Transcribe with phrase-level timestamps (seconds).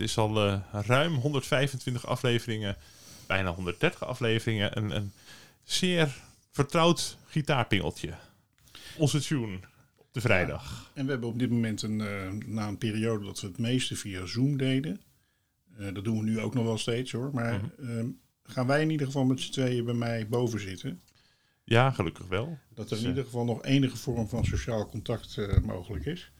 [0.00, 2.76] Het is al eh, ruim 125 afleveringen,
[3.26, 4.78] bijna 130 afleveringen.
[4.78, 5.12] Een, een
[5.62, 6.16] zeer
[6.50, 8.14] vertrouwd gitaarpingeltje.
[8.96, 9.58] Onze tune
[9.96, 10.90] op de vrijdag.
[10.94, 13.96] En we hebben op dit moment een, eh, na een periode dat we het meeste
[13.96, 15.00] via Zoom deden.
[15.78, 17.30] eh, dat doen we nu ook nog wel steeds hoor.
[17.34, 18.04] Maar eh,
[18.44, 21.00] gaan wij in ieder geval met z'n tweeën bij mij boven zitten.
[21.64, 22.58] Ja, gelukkig wel.
[22.74, 26.32] Dat er in ieder geval nog enige vorm van sociaal contact mogelijk is.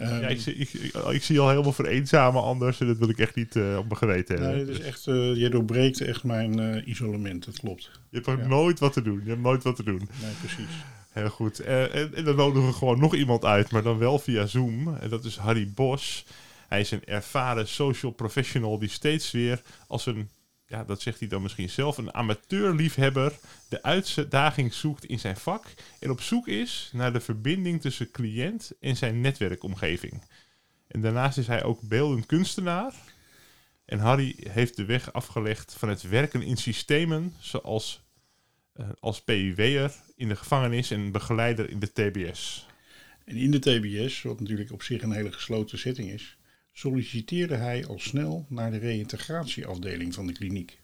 [0.00, 3.08] Ehm, Ja, ik, zie, ik, ik, ik zie al helemaal vereenzamen anders en dat wil
[3.08, 4.66] ik echt niet eh, op mijn geweten hebben.
[4.66, 7.82] Nee, is echt, eh je doorbreekt echt mijn eh, isolement, dat klopt.
[7.82, 8.46] Je hebt ook ja.
[8.46, 9.20] nooit wat te doen.
[9.24, 10.08] Je hebt nooit wat te doen.
[10.22, 10.74] Nee, precies.
[11.10, 11.58] Heel goed.
[11.60, 14.96] Eh, en, en dan nodigen we gewoon nog iemand uit, maar dan wel via Zoom.
[14.96, 16.26] En dat is Harry Bos.
[16.68, 20.28] Hij is een ervaren social professional die steeds weer als een,
[20.70, 25.66] ja, dat zegt hij dan misschien zelf, een amateurliefhebber de uitdaging zoekt in zijn vak
[26.00, 30.22] en op zoek is naar de verbinding tussen cliënt en zijn netwerkomgeving.
[30.86, 32.94] En daarnaast is hij ook beeldend kunstenaar.
[33.84, 38.02] En Harry heeft de weg afgelegd van het werken in systemen zoals
[38.72, 42.66] eh, als PIW'er in de gevangenis en begeleider in de TBS.
[43.24, 46.36] En in de TBS, wat natuurlijk op zich een hele gesloten setting is,
[46.72, 50.80] solliciteerde hij al snel naar de reïntegratieafdeling van de kliniek.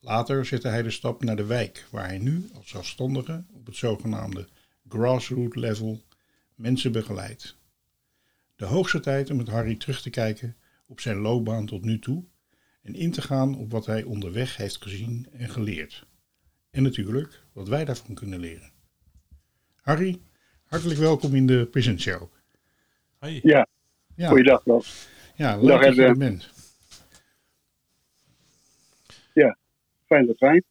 [0.00, 3.76] Later zette hij de stap naar de wijk, waar hij nu als zelfstandige op het
[3.76, 4.48] zogenaamde
[4.88, 6.02] grassroots level
[6.54, 7.56] mensen begeleidt.
[8.56, 10.56] De hoogste tijd om met Harry terug te kijken
[10.86, 12.24] op zijn loopbaan tot nu toe
[12.82, 16.06] en in te gaan op wat hij onderweg heeft gezien en geleerd.
[16.70, 18.72] En natuurlijk wat wij daarvan kunnen leren.
[19.80, 20.20] Harry,
[20.64, 22.32] hartelijk welkom in de Prison Show.
[23.18, 23.40] Hoi.
[23.42, 23.68] Ja,
[24.16, 25.08] Ja, goeiedag Frans.
[25.34, 26.52] ja leuk dat je er bent.
[30.06, 30.64] Fijn dat zijn.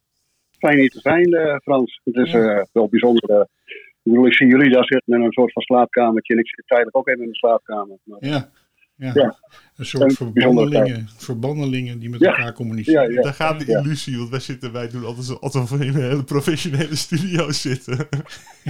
[0.58, 2.00] Fijn hier te zijn, eh, Frans.
[2.04, 3.30] Het is eh, wel bijzonder.
[3.30, 3.40] eh.
[3.66, 6.34] ik bedoel, ik zie jullie daar zitten in een soort van slaapkamertje.
[6.34, 7.96] En ik zit tijdelijk ook even in de slaapkamer.
[8.04, 8.50] Maar, Ja,
[8.96, 9.10] ja.
[9.14, 9.38] Ja.
[9.76, 12.26] een soort Een verbandelingen, verbandelingen die met Ja.
[12.28, 13.02] elkaar communiceren.
[13.08, 13.22] Ja, ja.
[13.22, 13.78] Daar gaat de Ja.
[13.78, 18.08] illusie, want wij, zitten, wij doen altijd alsof we in een hele professionele studio zitten.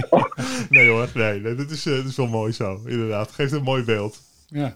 [0.69, 3.31] nee hoor, nee, nee dat, is, dat is wel mooi zo, inderdaad.
[3.31, 4.21] Geeft een mooi beeld.
[4.55, 4.75] Ja.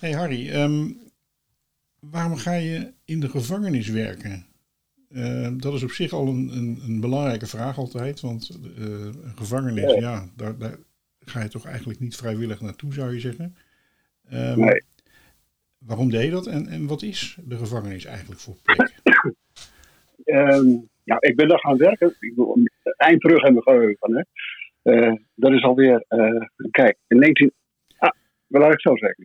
[0.00, 0.90] hey Harry, ehm,
[2.00, 4.46] waarom ga je in de gevangenis werken?
[5.08, 9.36] Eh, dat is op zich al een, een, een belangrijke vraag altijd, want eh, een
[9.36, 10.00] gevangenis, Ja.
[10.00, 10.76] ja, daar, daar
[11.20, 13.56] ga je toch eigenlijk niet vrijwillig naartoe, zou je zeggen.
[14.28, 14.82] Ehm, Nee.
[15.78, 18.92] Waarom deed je dat en, en wat is de gevangenis eigenlijk voor plek?
[20.24, 20.66] Ehm,
[21.04, 22.08] ja, ik ben daar gaan werken.
[22.08, 22.56] Ik bedoel,
[22.96, 24.14] eind terug in mijn geheugen.
[24.14, 24.22] Hè.
[24.92, 27.52] Eh, dat is alweer, eh, kijk, in 19...
[28.52, 29.24] Wel laat ik zo zeggen.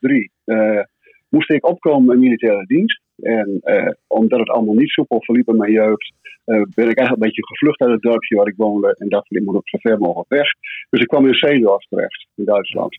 [0.00, 0.82] 78-3 eh,
[1.28, 3.00] moest ik opkomen in militaire dienst.
[3.22, 6.12] En eh, omdat het allemaal niet soepel verliep in mijn jeugd,
[6.44, 8.94] eh, ben ik eigenlijk een beetje gevlucht uit het dorpje waar ik woonde.
[8.98, 10.48] En dacht, ik moet ook zo ver mogelijk weg.
[10.90, 12.98] Dus ik kwam in Zeedorf terecht, in Duitsland.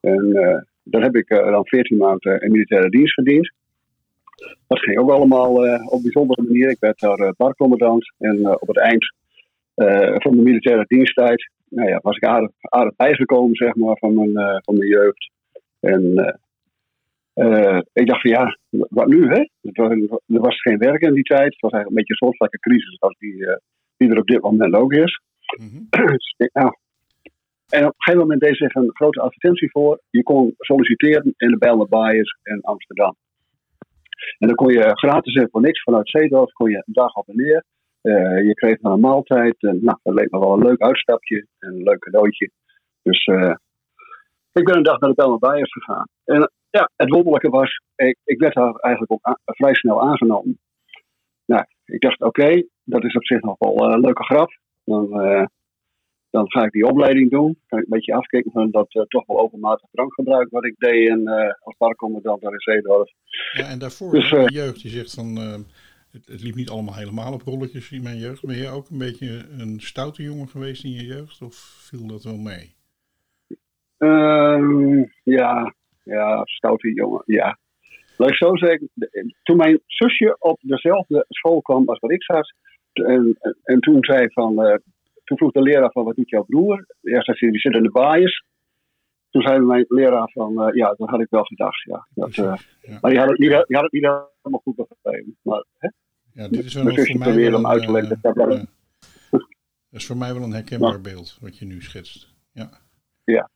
[0.00, 3.52] En eh, daar heb ik dan 14 maanden in militaire dienst gediend.
[4.66, 5.52] Dat ging ook allemaal
[5.84, 6.70] op een bijzondere manier.
[6.70, 8.12] Ik werd daar uh, barcommandant.
[8.18, 9.14] En op het eind
[10.22, 14.36] van de militaire diensttijd nou ja, was ik aardig, aardig bijgekomen zeg maar, van, mijn,
[14.36, 15.30] eh, van mijn jeugd.
[15.80, 16.34] En eh,
[17.32, 19.40] eh, ik dacht van ja, wat nu hè?
[19.62, 21.52] Er was geen werk in die tijd.
[21.52, 23.36] Het was eigenlijk een beetje een soortgelijke crisis als die,
[23.96, 25.20] die er op dit moment ook is.
[25.58, 26.06] Mhm.
[26.12, 26.76] Dus nou.
[27.68, 30.00] En op een gegeven moment deed zich een grote advertentie voor.
[30.10, 33.16] Je kon solliciteren in de Bijlmer Baaiers in Amsterdam.
[34.38, 37.28] En dan kon je gratis en voor niks vanuit Zeedorf kon je een dag op
[37.28, 37.64] en neer.
[38.02, 39.54] Eh, je kreeg dan een maaltijd.
[39.58, 42.50] En, nou, dat leek me wel een leuk uitstapje en een leuk cadeautje.
[43.02, 43.54] Dus eh,
[44.52, 46.08] ik ben een dag naar de Baaiers gegaan.
[46.24, 50.58] En ja, het wonderlijke was, ik, ik werd daar eigenlijk ook vrij snel aangenomen.
[51.44, 54.58] Nou, ik dacht, oké, dat is op zich nog wel een leuke grap.
[54.84, 55.46] Dan, eh,
[56.30, 57.58] dan ga ik die opleiding doen.
[57.66, 61.08] Kan ik een beetje afkijken van dat uh, toch wel overmatig drankgebruik wat ik deed
[61.08, 63.10] in, uh, als parkcommandant daar in Zeedorf.
[63.52, 65.38] Ja, en daarvoor dus, de jeugd, je zegt van
[66.12, 68.46] het, liep niet allemaal helemaal op rolletjes in mijn jeugd.
[68.46, 71.54] Ben je ook een beetje een stoute jongen geweest in je jeugd of
[71.88, 72.74] viel dat wel mee?
[73.98, 75.74] Uh, ja,
[76.04, 77.58] ja, stoute jongen, ja.
[78.16, 78.90] Laat ik zo zeggen,
[79.42, 82.54] toen mijn zusje op dezelfde school kwam als wat ik zat,
[82.92, 84.74] en, en toen zei van, uh,
[85.24, 86.86] toen vroeg de leraar van, wat doet jouw broer?
[87.02, 88.44] Eerst zei die zit in de baaiers.
[89.32, 92.06] Toen zei mijn leraar van, uh, ja, dat had ik wel gedacht, ja.
[92.14, 92.98] Dat, uh, ja.
[93.00, 95.36] Maar die had, het, die, had, die had het niet helemaal goed begrepen.
[95.42, 95.88] Maar, hè?
[96.32, 98.20] Ja, dit is wel voor mij wel een, uit te leggen.
[98.22, 98.62] Uh,
[99.90, 102.34] dat is voor mij wel een herkenbaar beeld, wat je nu schetst.
[102.52, 102.70] Ja.
[103.24, 103.50] Ja.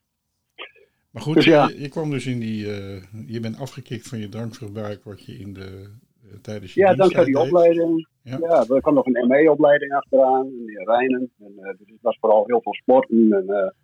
[1.11, 1.69] Maar goed, dus ja.
[1.69, 5.32] je, je, kwam dus in die, uh, je bent afgekikt van je drankverbruik wat je
[5.32, 5.90] in de,
[6.25, 8.08] uh, tijdens je Ja, dankzij die opleiding.
[8.22, 8.38] Ja.
[8.40, 11.31] ja, er kwam nog een ME-opleiding achteraan in Rijnen.
[11.38, 13.32] En, uh, dus het was vooral heel veel sporten.
[13.32, 13.75] En,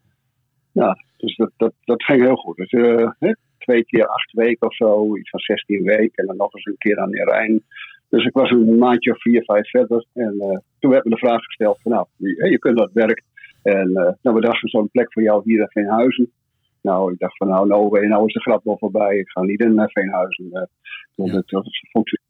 [0.72, 2.56] ja, dus dat, dat, dat ging heel goed.
[2.56, 2.70] Dus
[3.58, 6.10] twee keer acht weken of zo, iets van 16 weken.
[6.14, 7.62] En dan nog eens een keer aan de Rijn.
[8.08, 10.06] Dus ik was een maandje of vier, vijf verder.
[10.12, 13.22] En uh, toen werd me de vraag gesteld van nou, je, kunt dat werk.
[13.62, 16.32] En uh, nou, we dachten zo'n plek voor jou hier in Veenhuizen.
[16.80, 19.16] Nou, ik dacht van nou, nou, nou is de grap wel voorbij.
[19.16, 20.44] Ik ga niet in Veenhuizen.
[20.44, 20.62] Uh,
[21.14, 21.32] ja.
[21.46, 21.64] dat,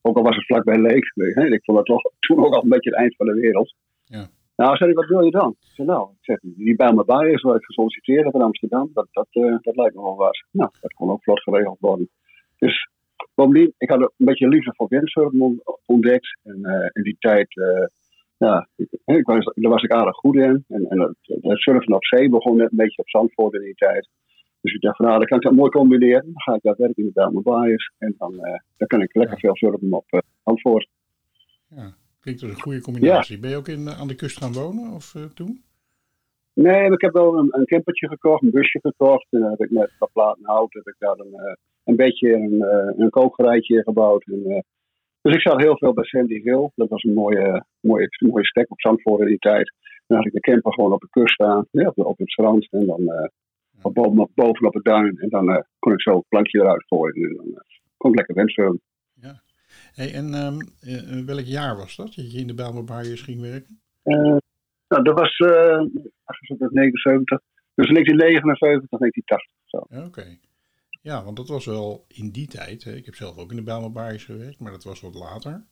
[0.00, 1.12] ook al was het vlakbij Leek.
[1.34, 3.74] Ik vond dat toch toen ook al een beetje het eind van de wereld.
[4.04, 4.28] Ja.
[4.56, 5.50] Nou, zei hij, wat wil je dan?
[5.60, 8.42] Ik zei, nou, ik zeg, die bij me bij is waar ik gesolliciteerd heb in
[8.42, 8.90] Amsterdam.
[8.94, 9.26] Dat, dat,
[9.60, 10.44] dat lijkt me wel wat.
[10.50, 12.08] Nou, dat kon ook vlot geregeld worden.
[12.58, 12.90] Dus
[13.34, 16.38] Bovendien, ik had een beetje liefde voor windsurfen ontdekt.
[16.42, 17.86] En uh, in die tijd, uh,
[18.36, 18.68] ja,
[19.04, 20.64] ik, was, daar was ik aardig goed in.
[20.68, 23.74] En, en het, het, surfen op zee begon net een beetje op Zandvoort in die
[23.74, 24.08] tijd.
[24.60, 26.22] Dus ik dacht van, nou, dan kan ik dat mooi combineren.
[26.24, 27.92] Dan ga ik daar werken in de Bijlmerbaaiers.
[27.98, 28.36] En dan,
[28.76, 30.88] dan kan ik lekker veel surfen op Zandvoort.
[31.68, 33.34] Ja, klinkt als een goede combinatie.
[33.34, 33.40] Ja.
[33.40, 35.62] Ben je ook in, aan de kust gaan wonen of toen?
[36.54, 39.26] Nee, ik heb wel een, een campertje gekocht, een busje gekocht.
[39.30, 42.52] En dan heb ik met wat platen hout, heb ik daar een een beetje een,
[42.52, 44.24] uh, een kookgerijtje gebouwd.
[44.24, 44.58] En, uh,
[45.20, 46.70] dus ik zat heel veel bij Sandy Hill.
[46.74, 49.72] Dat was een mooie, mooie, mooie stek op Zandvoort in die tijd.
[50.06, 52.68] Dan had ik de camper gewoon op de kust staan, ja, op, op, het strand.
[52.70, 55.18] En dan uh, boven, bovenop het duin.
[55.18, 57.30] En dan kon ik zo het plankje eruit gooien.
[57.30, 57.62] En dan
[57.96, 58.80] kon ik lekker windsurfen.
[59.92, 60.58] Hey, en um,
[61.26, 63.80] welk jaar was dat dat je in de Bijlmerbaaiers ging werken?
[64.88, 67.40] nou, dat was 1979.
[67.74, 69.52] Dus 1979, 1980.
[69.70, 70.04] Oké.
[70.06, 70.40] Okay.
[71.02, 72.84] Ja, want dat was wel in die tijd.
[72.84, 75.64] Hè, ik heb zelf ook in de Bijlmerbaaiers gewerkt, maar dat was wat later.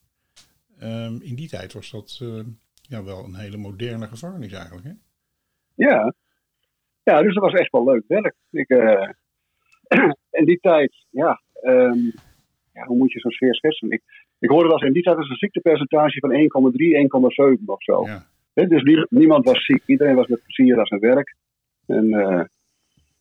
[0.83, 2.45] Um, in die tijd was dat uh,
[2.83, 4.87] ja, wel een hele moderne gevangenis eigenlijk.
[4.87, 4.93] Hè?
[5.75, 6.15] Ja.
[7.03, 8.35] ja, dus dat was echt wel leuk werk.
[8.51, 9.09] Ik, uh,
[10.41, 12.13] in die tijd, ja, um,
[12.73, 13.91] ja, hoe moet je zo'n sfeer schetsen?
[13.91, 14.03] Ik,
[14.39, 18.05] ik hoorde wel eens, in die tijd was een ziektepercentage van 1,3, 1,7 of zo.
[18.05, 18.27] Ja.
[18.55, 21.37] Dus nie, niemand was ziek, iedereen was met plezier aan zijn werk.
[21.87, 22.43] En uh,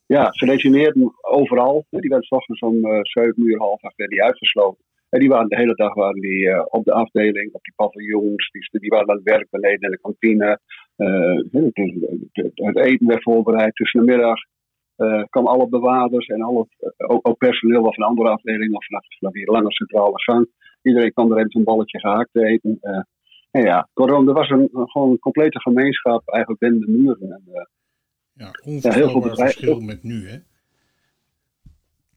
[0.06, 0.32] ja,
[1.22, 1.86] overal.
[1.90, 4.84] Die werden s ochtends om uh, 7 uur, half acht die uitgesloten.
[5.10, 8.50] En die waren de hele dag waren die, uh, op de afdeling, op die paviljoens.
[8.52, 10.60] Die, die waren aan het werk beneden in de kantine.
[12.54, 13.76] Het eten werd voorbereid.
[13.76, 14.38] Tussen de middag
[15.00, 16.68] uh, kwamen alle bewaarders en alle,
[16.98, 20.50] ook, ook, personeel van een andere afdeling of vanaf, vanaf die lange centrale gang.
[20.82, 22.80] Iedereen kwam er even een balletje gehakt eten.
[23.52, 27.32] en ja, kortom, er was een, gewoon een complete gemeenschap eigenlijk binnen de muren.
[27.32, 27.44] En,
[28.34, 30.38] ja, onvoorstelbaar ja, verschil met nu, hè?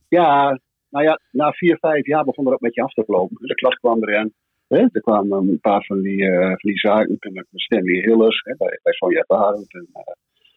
[0.09, 3.47] Ja, nou ja, na vier, vijf jaar begon er ook een beetje af te lopen.
[3.47, 4.35] De klas kwam erin.
[4.69, 4.79] Hè?
[4.93, 8.81] Er kwamen een paar van die, uh, van die zaken, met Stanley Hillers, hè, bij,
[8.83, 10.03] bij Sonja Barend en uh,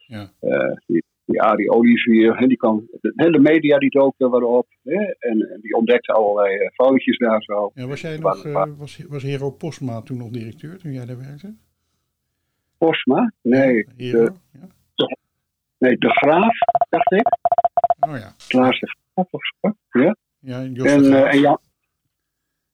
[0.08, 0.32] ja.
[0.42, 2.38] uh, die, die Arie Olivier.
[2.38, 7.18] Hè, die de, de media die doken waarop hè, en, en, die ontdekte allerlei foutjes
[7.18, 7.72] daar zo.
[7.74, 8.44] Ja, was jij nog,
[8.78, 11.56] was, was Hero Postma toen nog directeur, toen jij daar werkte?
[12.78, 13.34] Postma?
[13.42, 13.76] Nee.
[13.76, 14.68] Ja, Hero, ja.
[15.78, 16.58] Nee, de Graaf,
[16.90, 17.28] dacht ik.
[18.00, 18.34] Oh ja.
[18.48, 19.76] Klaas de Graaf of zo.
[19.90, 21.26] Ja, ja Jos en, de Graaf.
[21.26, 21.60] Uh, en Jan...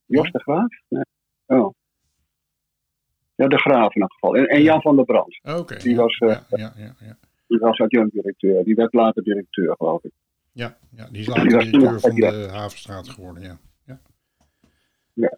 [0.05, 0.81] Jos de Graaf?
[0.88, 1.03] Nee.
[1.46, 1.74] Oh.
[3.36, 4.36] Ja, de Graaf in elk geval.
[4.36, 5.39] En, en Jan van der Brand.
[5.43, 5.58] Oké.
[5.58, 5.77] Okay.
[5.77, 6.20] Die was...
[6.20, 7.17] Uh, ja, ja, ja.
[7.51, 8.63] Die was adjunct-directeur.
[8.63, 10.12] Die werd later directeur, geloof ik.
[10.51, 13.60] Ja, ja die is later die directeur van de Havenstraat geworden, ja.
[13.86, 14.00] Ja.
[15.13, 15.38] ja.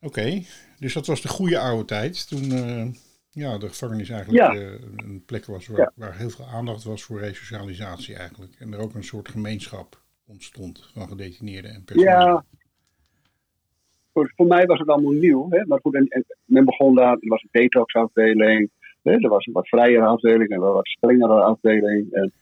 [0.00, 0.46] Oké, okay.
[0.78, 2.28] dus dat was de goede oude tijd.
[2.28, 2.44] Toen...
[2.44, 2.86] Uh,
[3.34, 4.60] ja, de gevangenis eigenlijk ja.
[4.60, 8.54] uh, een plek was waar, waar, heel veel aandacht was voor resocialisatie eigenlijk.
[8.58, 12.10] En er ook een soort gemeenschap ontstond van gedetineerden en personeel.
[12.10, 12.44] Ja,
[14.12, 15.50] voor, voor mij was het allemaal nieuw.
[15.50, 15.66] Hè?
[15.66, 18.70] Maar goed, en, en men begon daar, er was een detoxafdeling,
[19.02, 19.12] hè?
[19.12, 22.12] er was een wat vrijere afdeling en een wat strengere afdeling.
[22.12, 22.32] En,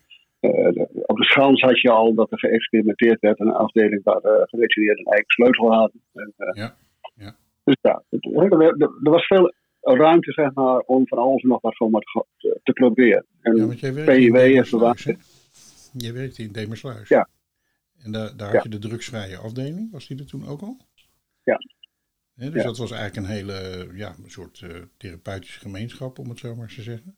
[0.40, 4.21] uh, de, op de schans had je al dat er geëxperimenteerd werd een afdeling waar
[4.21, 6.02] de gedetineerden een eigen sleutel hadden.
[6.12, 6.75] En, ja.
[7.14, 7.37] ja.
[7.64, 11.61] Dus ja, het, er, er was veel ruimte zeg maar, om van alles en nog
[11.61, 12.02] wat maar
[12.37, 13.25] te, te proberen.
[13.40, 14.64] En Ja, want jij PIW en
[15.05, 15.14] hè?
[15.93, 17.09] Jij werkte in Demersluis.
[17.09, 17.29] Ja.
[18.05, 18.55] En daar, daar Ja.
[18.55, 19.93] had je de drugsvrije afdeling.
[19.93, 20.76] Was die er toen ook al?
[22.40, 22.62] Dus Ja.
[22.62, 26.64] dat was eigenlijk een hele, ja, een soort eh, therapeutische gemeenschap, om het zo maar
[26.64, 27.16] eens te zeggen.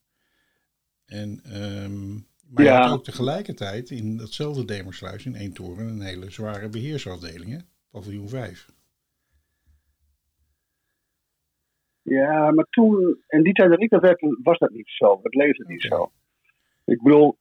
[1.06, 2.12] En, ehm,
[2.48, 7.58] maar je had ook tegelijkertijd in datzelfde Demersluis in Eendtoren een hele zware beheersafdeling, hè?
[7.90, 8.66] Paviljoen 5.
[12.02, 15.20] Ja, maar toen, in die tijd dat ik dat werkte, was dat niet zo.
[15.22, 16.12] Het leefde niet zo.
[16.84, 17.38] Ik bedoel,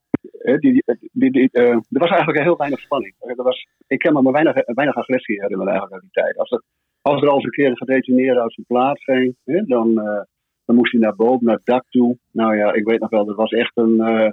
[0.59, 3.15] die, die, die, eh, er was eigenlijk heel weinig spanning.
[3.19, 6.38] Er was, ik kan me maar weinig, weinig agressie herinneren eigenlijk uit die tijd.
[6.38, 6.61] Als
[7.01, 10.22] als er al eens een keer een gedetineerde uit zijn plaats ging, hè, dan, eh,
[10.65, 12.17] dan moest hij naar boven, naar het dak toe.
[12.31, 14.31] Nou ja, ik weet nog wel, dat was echt een, eh,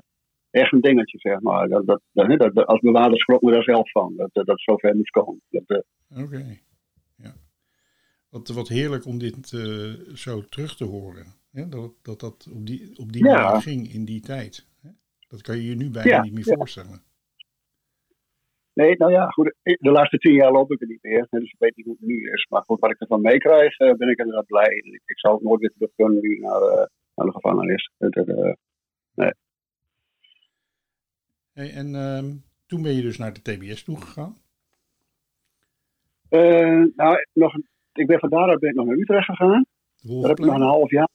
[0.50, 1.68] echt een dingetje, zeg maar.
[1.68, 4.96] Dat, dat, dat, dat, als bewaarder schrok me daar zelf van, dat dat, dat zover
[4.96, 5.40] moest komen.
[5.50, 5.78] Eh,
[6.22, 6.58] Oké,
[7.16, 7.34] ja.
[8.30, 9.48] Wat, wat heerlijk om dit
[10.14, 11.26] zo terug te horen.
[11.52, 11.68] Hè?
[11.68, 13.42] Dat, dat dat op die, op die Ja.
[13.42, 14.66] manier ging in die tijd.
[14.82, 14.88] Hè?
[15.28, 16.54] Dat kan je je nu bijna Ja, niet meer ja.
[16.54, 17.02] voorstellen.
[18.80, 19.54] Nee, nou ja, goed.
[19.62, 21.26] De laatste tien jaar loop ik er niet meer.
[21.30, 22.46] Dus ik weet niet hoe het nu is.
[22.48, 24.74] Maar goed, wat ik ervan meekrijg, eh, ben ik inderdaad blij.
[24.74, 27.90] Ik, ik zou ook nooit weer terug kunnen nu naar, eh, naar de gevangenis.
[27.98, 28.52] Het, eh,
[31.52, 34.36] Hey, en ehm, toen ben je dus naar de TBS toegegaan.
[36.96, 37.54] nou, nog,
[37.92, 39.64] ik ben van daaruit ben ik nog naar Utrecht gegaan.
[40.02, 41.08] Daar heb ik nog een half jaar.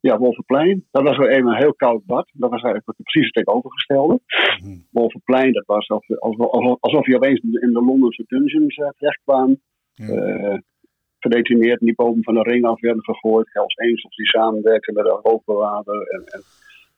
[0.00, 0.86] Ja, Wolvenplein.
[0.90, 2.30] Dat was wel even een heel koud bad.
[2.32, 4.20] Dat was eigenlijk precies het tegenovergestelde.
[4.90, 9.60] Wolvenplein, dat was alsof, alsof, alsof je opeens in de Londense dungeons uh, terecht kwam.
[9.94, 10.58] Eh
[11.20, 13.48] gedetineerd die boven van de ring af werden gegooid.
[13.52, 16.02] Hells Angels die samenwerkten met de hoofdbewaarder.
[16.02, 16.40] En, en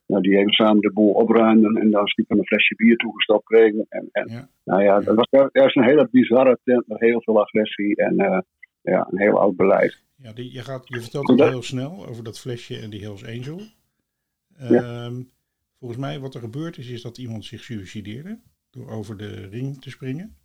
[0.07, 1.77] nou, die even samen de boel opruimden.
[1.77, 3.87] En dan stiekem een flesje bier toegestopt kregen.
[3.89, 4.49] En, en, Ja.
[4.65, 7.97] Nou ja, dat was juist een hele bizarre tent met heel veel agressie.
[7.97, 8.39] En eh,
[8.83, 10.03] ja, een heel oud beleid.
[10.23, 13.25] Ja, die, je, gaat, je vertelt het heel snel over dat flesje en die Hells
[13.25, 13.61] Angel.
[14.59, 15.05] Ja.
[15.05, 15.23] Ehm,
[15.79, 18.39] volgens mij wat er gebeurd is, is dat iemand zich suicideerde.
[18.71, 20.37] Door over de ring te springen.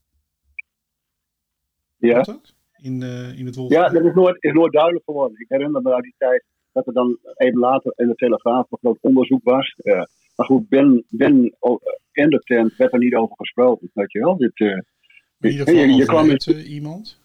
[1.97, 2.55] Ja, dat?
[2.75, 3.93] In, eh, in het ja Wolvenplein?
[3.93, 5.39] dat is nooit, is nooit duidelijk geworden.
[5.39, 8.79] Ik herinner me uit die tijd dat er dan even later in de Telegraaf nog
[8.79, 9.75] groot onderzoek was.
[9.77, 10.03] Eh,
[10.35, 11.81] maar goed, Ben, ben oh,
[12.11, 13.89] in de tent werd er niet over gesproken.
[13.93, 14.37] Weet je wel?
[14.37, 17.19] Dit, eh, in ieder geval je, je kwam in, eh, iemand.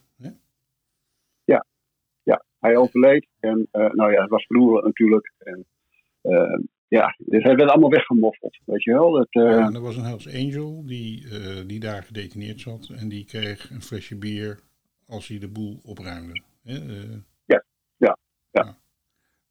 [2.63, 3.27] Hij overleed.
[3.39, 5.33] En eh, nou ja, het was vroeger natuurlijk.
[5.37, 5.65] En,
[6.21, 8.59] eh, ja, dus hij werd allemaal weggemoffeld.
[8.65, 9.11] Weet je wel?
[9.11, 11.27] Dat, eh, Ja, en er was een Hells Angel die,
[11.65, 12.89] die daar gedetineerd zat.
[12.95, 14.59] En die kreeg een flesje bier
[15.07, 16.41] als hij de boel opruimde.
[17.45, 17.63] Ja,
[17.97, 18.17] ja,
[18.51, 18.77] ja.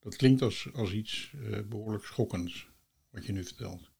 [0.02, 2.70] Dat klinkt als, als iets eh, behoorlijk schokkends,
[3.10, 3.90] wat je nu vertelt.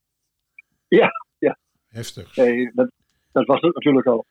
[0.88, 1.59] Ja, ja.
[1.87, 2.37] Heftig.
[2.37, 2.90] Nee, dat,
[3.33, 4.26] dat was het natuurlijk al.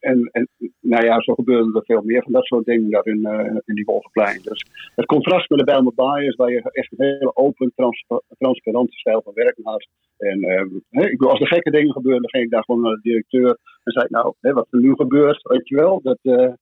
[0.00, 0.48] En, en
[0.80, 3.74] nou ja, zo gebeurde er veel meer van dat soort dingen daar in, eh, in
[3.74, 4.42] die Wolvenplein.
[4.42, 8.20] Dus het contrast met de Bijlmer Baai is waar je echt een hele open, transpa-
[8.38, 9.86] transparante stijl van werken had.
[10.16, 10.60] En eh,
[11.04, 13.48] ik bedoel, als er gekke dingen gebeurden, dan ging ik daar gewoon naar de directeur
[13.82, 16.00] en zei nou, hè, wat er nu gebeurt, weet je wel.
[16.02, 16.52] Dat, eh,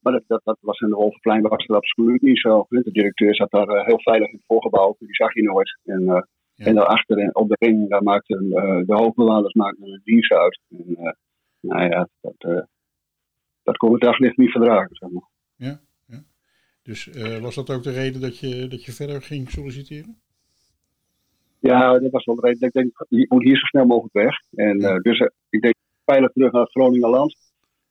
[0.00, 2.66] maar dat, dat, dat was in de Wolvenplein was dat absoluut niet zo.
[2.68, 5.78] De directeur zat daar heel veilig in het voorgebouw, die zag je nooit.
[5.84, 6.02] En,
[6.54, 6.64] Ja.
[6.66, 10.60] en daarachter op de ring, daar maakten eh, de hoofdbewaarders maakten een dienst uit.
[10.68, 11.12] En, eh,
[11.66, 12.62] nou ja, dat, eh,
[13.62, 14.96] dat kon het daglicht niet verdragen.
[14.96, 15.28] Zeg maar.
[16.82, 20.16] Dus eh, was dat ook de reden dat je, dat je verder ging solliciteren?
[21.60, 22.68] Ja, dat was wel de reden.
[22.68, 24.36] Ik denk, je moet hier zo snel mogelijk weg.
[24.54, 24.94] En Ja.
[24.94, 25.20] eh, dus
[25.50, 27.36] ik denk veilig terug naar het Groningenland.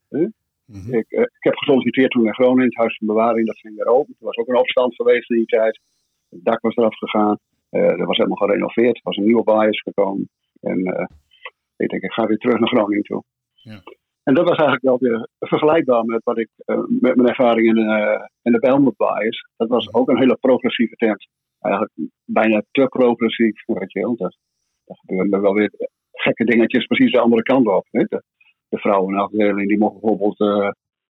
[0.10, 0.94] Mhm.
[0.94, 4.16] Ik, ik heb gesolliciteerd toen in Groningen, het Huis van Bewaring, dat ging weer open.
[4.20, 5.80] Er was ook een opstand geweest in die tijd.
[6.30, 7.38] Het dak was eraf gegaan.
[7.70, 8.96] Eh er was helemaal gerenoveerd.
[8.96, 10.30] Er was een nieuwe bias gekomen.
[10.62, 10.80] En
[11.78, 13.24] ik denk, ik ga weer terug naar Groningen toe.
[13.66, 13.82] Ja.
[14.24, 17.76] En dat was eigenlijk wel weer vergelijkbaar met wat ik eh, met mijn ervaring in,
[17.76, 19.48] de in de Belmont bias.
[19.56, 21.28] Dat was ook een hele progressieve tent.
[21.60, 21.94] Eigenlijk
[22.26, 24.16] bijna te progressief, weet je wel.
[24.16, 24.38] Dat
[24.86, 25.72] gebeurden wel weer
[26.12, 27.88] gekke dingetjes precies de andere kant op.
[27.92, 28.24] De,
[28.70, 30.70] de vrouwenafdeling die mocht bijvoorbeeld eh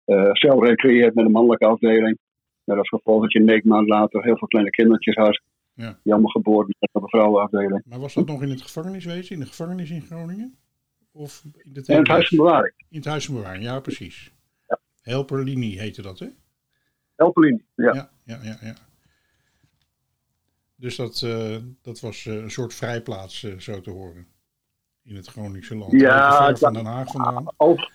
[0.05, 2.17] eh zelf recreëren met een mannelijke afdeling.
[2.63, 5.41] Met als gevolg dat je negen maand later heel veel kleine kindertjes had.
[5.73, 5.99] Ja.
[6.03, 7.83] Die allemaal geboren op een vrouwenafdeling.
[7.85, 10.60] Maar was dat nog in het gevangeniswezen, in de gevangenis in Groningen?
[11.11, 12.73] Of in de En het huis van bewaring.
[12.89, 14.31] In het huis van bewaring, ja precies.
[14.67, 14.79] Ja.
[15.01, 16.27] Helperlinie heette dat, hè?
[17.15, 17.65] Helpelinie.
[17.75, 17.93] Ja.
[17.93, 18.57] Ja, ja, ja.
[18.61, 18.75] ja.
[20.75, 24.27] Dus dat, eh, dat was eh, een soort vrijplaats, eh, zo te horen.
[25.03, 25.91] In het Groningse land.
[25.91, 27.53] Ja, dat- van Den Haag vandaan.
[27.57, 27.91] Over,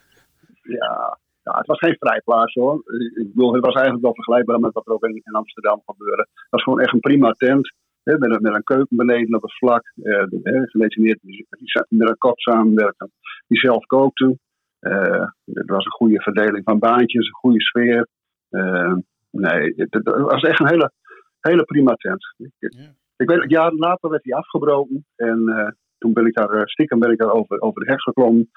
[0.63, 2.75] ja, ja, het was geen vrijplaats hoor.
[3.17, 6.29] Ik bedoel, het was eigenlijk wel vergelijkbaar met wat er ook in, in Amsterdam gebeurde.
[6.33, 7.73] Het was gewoon echt een prima tent.
[8.15, 9.93] Met, een, met een keuken beneden op het vlak.
[10.03, 10.23] Eh,
[10.65, 13.11] gedetineerd die, die met een kok samenwerkte.
[13.47, 14.39] Die zelf kookte.
[14.79, 18.09] Eh het was een goede verdeling van baantjes, een goede sfeer.
[18.49, 18.95] Eh,
[19.31, 20.93] nee, het, het was echt een hele,
[21.41, 22.35] hele prima tent.
[22.37, 22.95] Ik, Ja.
[23.17, 25.07] ik weet, jaren later werd hij afgebroken.
[25.17, 28.51] En toen ben ik daar stiekem ben ik daar over, over de hek geklommen.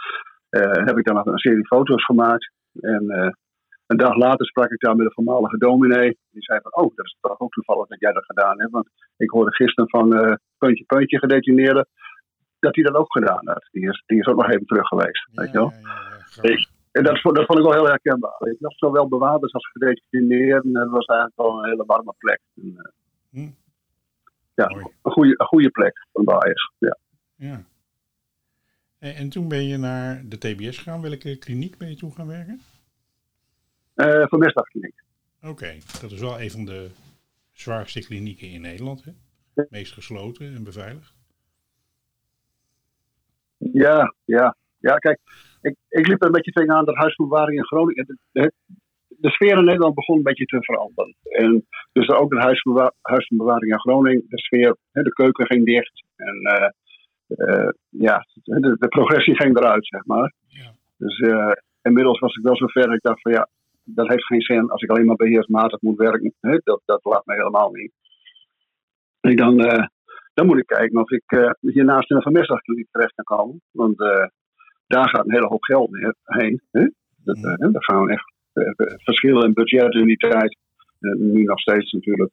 [0.49, 2.51] Heb ik daar nog een serie foto's gemaakt.
[2.79, 3.35] En
[3.89, 6.17] een dag later sprak ik daar met een voormalige dominee.
[6.31, 8.71] Die zei van, oh, dat is toch ook toevallig dat jij dat gedaan hebt.
[8.71, 11.87] Want ik hoorde gisteren van eh, Puntje Puntje gedetineerde.
[12.59, 13.67] Dat hij dat ook gedaan had.
[13.71, 15.27] Die is, die is ook nog even terug geweest.
[15.31, 15.73] weet je wel?
[16.41, 16.57] Ja.
[16.91, 18.35] En dat, vond- dat vond ik wel heel herkenbaar.
[18.39, 20.73] Je, nog zowel bewaarders als gedetineerden.
[20.73, 22.39] Dat was eigenlijk wel een hele warme plek.
[22.55, 22.91] En, eh,
[23.41, 23.49] Hm.
[24.53, 24.85] ja, Mooi.
[25.01, 26.71] een goede, een goede plek van bias.
[26.77, 26.97] Ja.
[27.35, 27.63] Ja.
[28.99, 31.01] En, en toen ben je naar de TBS gegaan.
[31.01, 32.59] Welke kliniek ben je toen gaan werken?
[33.99, 34.95] Eh voor misdaadkliniek.
[35.41, 36.89] Oké, dat is wel een van de
[37.51, 39.03] zwaarste klinieken in Nederland.
[39.03, 39.11] Hè?
[39.69, 41.13] Meest gesloten en beveiligd.
[43.57, 44.55] Ja, ja.
[44.79, 45.19] Ja, kijk,
[45.61, 48.05] ik, ik liep er een beetje tegenaan dat huisbewaring in Groningen.
[48.05, 48.51] De, de,
[49.07, 51.15] de sfeer in Nederland begon een beetje te veranderen.
[51.21, 56.03] En dus ook de huisbewa huisbewaring in Groningen, de sfeer, hè, de keuken ging dicht.
[56.15, 56.69] En eh,
[57.27, 60.33] eh, ja, de, de progressie ging eruit, zeg maar.
[60.47, 60.71] Ja.
[60.97, 61.51] Dus eh,
[61.81, 63.47] inmiddels was ik wel zover dat ik dacht van ja,
[63.95, 66.33] dat heeft geen zin als ik alleen maar beheersmatig moet werken.
[66.39, 67.91] Dat, dat laat me helemaal niet.
[69.19, 69.85] En dan, eh,
[70.39, 73.61] dan moet ik kijken of ik eh, hiernaast in een vermisdagkliniek terecht kan komen.
[73.71, 74.27] Want eh,
[74.87, 75.89] daar gaat een hele hoop geld
[76.23, 76.61] heen.
[76.71, 76.87] Hè?
[77.23, 78.33] Dat, hè, daar gaan we echt
[79.03, 80.57] verschillen in budget in die tijd.
[80.99, 82.31] Eh, nu nog steeds natuurlijk.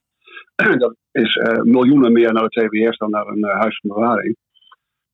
[0.79, 4.37] dat is miljoenen meer naar de TBS dan naar een huis van bewaring.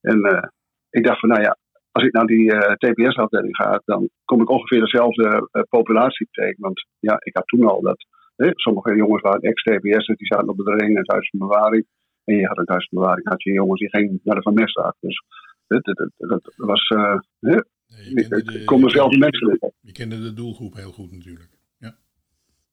[0.01, 0.51] En
[0.91, 1.57] ik dacht van, nou ja,
[1.93, 6.57] als ik naar die eh, TBS-afdeling ga, dan kom ik ongeveer dezelfde eh, populatie tegen.
[6.59, 8.07] Want ja, ik had toen al dat
[8.37, 11.87] hè, sommige jongens waren ex-TBS'ers, die zaten op de ring in het huis van bewaring.
[12.25, 14.95] En je had een huis van bewaring, had je jongens die gingen naar de vermestdag.
[15.01, 15.25] Dus
[15.67, 17.61] dat, dat, dat, dat was, eh, hè,
[18.11, 18.27] Nee,
[18.61, 19.73] ik kom dezelfde mensen liggen.
[19.81, 21.61] je kende de doelgroep heel goed natuurlijk.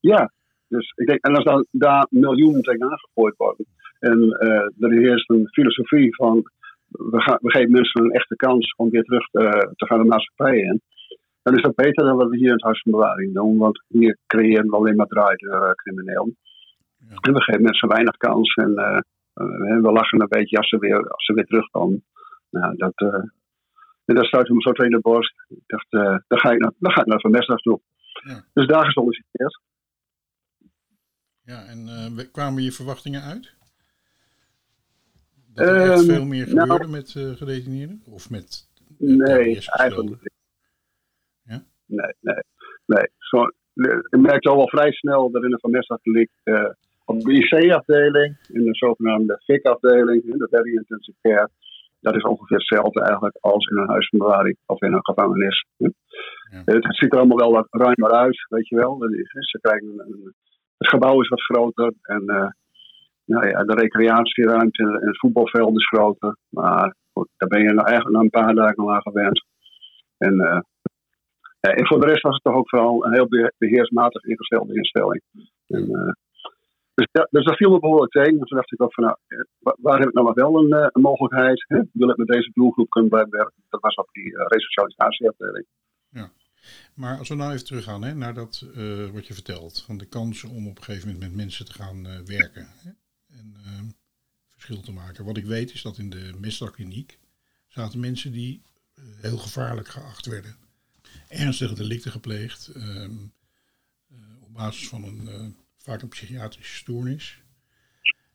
[0.02, 0.32] Ja,
[0.68, 3.66] dus ik denk, en als dan daar miljoenen tegenaan gegooid worden.
[4.00, 4.32] En
[4.80, 6.52] er heerst een filosofie van.
[6.90, 10.08] We, gaan, we geven mensen een echte kans om weer terug te, te gaan de
[10.08, 10.82] maatschappij in.
[11.42, 13.58] Dan is dat beter dan wat we hier in het Huis van Bewaring doen.
[13.58, 16.32] Want hier creëren we alleen maar draaideur crimineel.
[16.98, 17.16] Ja.
[17.22, 18.54] En we geven mensen weinig kans.
[18.54, 18.98] En eh,
[19.34, 22.04] eh, we lachen een beetje als ze weer, als ze weer terugkomen.
[22.50, 23.24] Nou, dat, eh
[24.10, 25.34] en dat stuit me zo twee in de borst.
[25.48, 27.82] Ik dacht, eh, dan, ga ik naar, dan ga ik naar Vermestdag toe.
[28.24, 28.44] Ja.
[28.54, 29.62] Dus daar gesolliciteerd.
[31.42, 33.58] Ja, en eh, kwamen je verwachtingen uit?
[35.60, 38.02] Dat er echt Ehm, veel meer nou- gebeurde met eh gedetineerden?
[38.06, 38.68] Of met
[39.00, 40.32] eh, Nee, eigenlijk niet.
[41.44, 41.64] Ja?
[41.86, 42.44] Nee, nee.
[42.86, 43.08] nee.
[43.18, 43.42] Zo,
[44.10, 46.00] ik merkte al wel vrij snel dat in de Van Mestdag
[46.44, 46.70] eh
[47.06, 51.50] op de IC-afdeling, in de zogenaamde FIC-afdeling, in de Very Intensive Care,
[52.00, 55.66] dat is ongeveer hetzelfde eigenlijk als in een huis van bewaring of in een gevangenis.
[55.78, 55.90] Ja.
[56.66, 58.98] Het, het ziet er allemaal wel wat ruimer uit, weet je wel.
[59.40, 60.34] Ze krijgen een, een-
[60.78, 62.24] het gebouw is wat groter en
[63.30, 66.36] nou ja, de recreatieruimte en het voetbalveld is groter.
[66.50, 69.46] Maar goed, daar ben je nou eigenlijk na een paar dagen al aan gewend.
[70.18, 70.60] En, eh,
[71.60, 74.74] ja, en voor de rest was het toch ook vooral een heel behe- beheersmatig ingestelde
[74.74, 75.22] instelling.
[75.68, 76.12] En, eh,
[76.94, 78.38] dus, ja, dus dat viel me behoorlijk tegen.
[78.40, 80.90] Dus toen dacht ik ook van, nou, eh, wa- waar heb ik nou wel een,
[81.02, 81.66] mogelijkheid?
[81.68, 81.80] Hè?
[81.94, 83.64] Wil ik met deze doelgroep kunnen blijven werken?
[83.70, 85.66] Dat was op die resocialisatieafdeling.
[86.96, 88.66] Maar als we nou even teruggaan hè, naar dat
[89.14, 89.84] wat je vertelt.
[89.86, 92.68] Van de kans om op een gegeven moment met mensen te gaan werken.
[92.84, 92.90] Hè,
[93.30, 93.86] en ehm,
[94.48, 95.26] verschil te maken.
[95.26, 97.20] Wat ik weet is dat in de misdaadkliniek
[97.68, 98.62] zaten mensen die
[98.96, 100.56] eh, heel gevaarlijk geacht werden.
[101.28, 102.68] Ernstige delicten gepleegd.
[102.68, 103.12] ehm,
[104.10, 105.46] eh, op basis van een eh,
[105.78, 107.42] vaak een psychiatrische stoornis.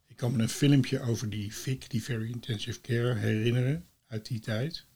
[0.06, 4.40] Ik kan me een filmpje over die FIC, die Very Intensive Care, herinneren uit die
[4.40, 4.86] tijd.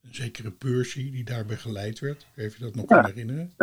[0.00, 2.26] Een zekere Percy die daarbij geleid werd.
[2.36, 3.54] Even dat nog kan herinneren.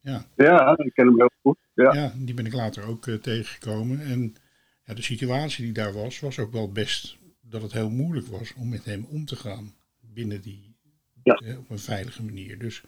[0.00, 1.58] Ja, Ja, ik ken hem heel goed.
[1.74, 4.00] Ja, ja, die ben ik later ook tegengekomen.
[4.00, 4.36] En
[4.84, 8.54] ja, de situatie die daar was, was ook wel best dat het heel moeilijk was
[8.54, 9.74] om met hem om te gaan.
[10.00, 10.74] Binnen die,
[11.22, 11.34] Ja.
[11.34, 12.58] eh, op een veilige manier.
[12.58, 12.82] Dus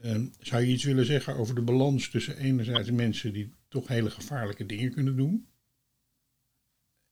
[0.00, 4.10] ehm, zou je iets willen zeggen over de balans tussen enerzijds mensen die toch hele
[4.10, 5.46] gevaarlijke dingen kunnen doen.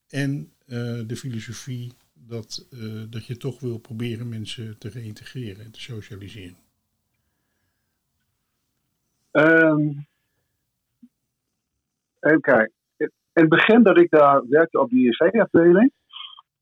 [0.08, 5.70] En eh, de filosofie dat, eh, dat je toch wil proberen mensen te reïntegreren en
[5.70, 6.56] te socialiseren.
[9.30, 9.88] Ehm,
[12.20, 12.72] even kijken.
[13.38, 15.92] In het begin dat ik daar werkte op die IC-afdeling,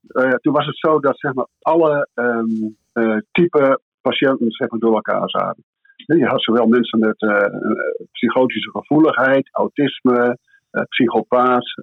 [0.08, 4.94] eh, toen was het zo dat zeg maar, alle eh, type patiënten zeg maar, door
[4.94, 5.64] elkaar zaten.
[5.96, 7.46] Je had zowel mensen met eh,
[8.12, 10.38] psychotische gevoeligheid, autisme,
[10.88, 11.82] psychopaat,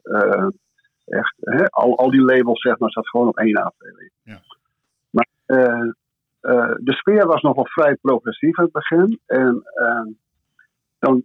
[1.05, 4.11] echt, hè, al, al die labels zeg maar, zat gewoon op één afdeling.
[4.23, 4.41] Ja.
[5.09, 5.27] Maar
[6.79, 9.19] de sfeer was nog wel vrij progressief in het begin.
[9.25, 10.07] En ehm,
[10.99, 11.23] dan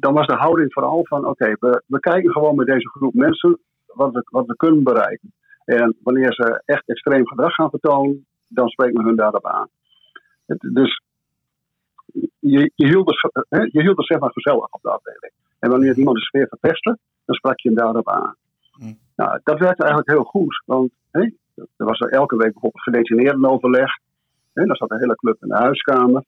[0.00, 3.58] dan was de houding vooral van: oké, we, we kijken gewoon met deze groep mensen
[3.86, 5.32] wat we, wat we kunnen bereiken.
[5.64, 9.68] En wanneer ze echt extreem gedrag gaan vertonen, dan spreken we hun daarop aan.
[10.46, 11.02] Het, dus
[12.40, 13.06] je, je, hield
[13.48, 15.32] het, je hield het zeg maar gezellig op de afdeling.
[15.58, 18.34] En wanneer iemand de sfeer verpestte, dan sprak je hem daarop aan.
[18.72, 18.92] Hm.
[19.16, 21.20] Nou, dat werkte eigenlijk heel goed, want hè,
[21.54, 23.90] er was er elke week bijvoorbeeld gedetineerden overleg.
[24.52, 26.24] Hè, dan zat de hele club in de huiskamer.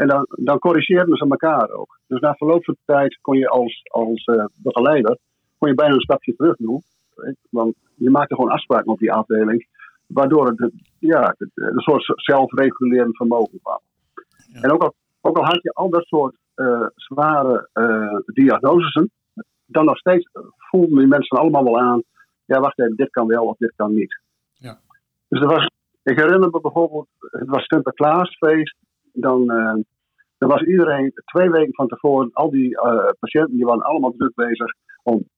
[0.00, 1.98] En dan, dan corrigeerden ze elkaar ook.
[2.06, 5.18] Dus na verloop van tijd kon je als, als uh, begeleider
[5.58, 6.82] kon je bijna een stapje terug doen.
[7.50, 9.66] Want je maakte gewoon afspraken op die afdeling,
[10.06, 13.80] waardoor het ja, een soort zelfregulerend vermogen kwam.
[14.52, 19.08] En ook al, ook al had je al dat soort uh, zware uh, diagnoses,
[19.66, 22.02] dan nog steeds voelden die mensen allemaal wel aan,
[22.44, 24.20] ja wacht even, dit kan wel of dit kan niet.
[24.52, 24.78] Ja.
[25.28, 25.70] Dus er was,
[26.02, 28.76] ik herinner me bijvoorbeeld, het was Sinterklaasfeest,
[29.12, 29.74] dan, uh,
[30.38, 32.78] dan was iedereen twee weken van tevoren, al die
[33.18, 35.28] patiënten die waren allemaal druk bezig om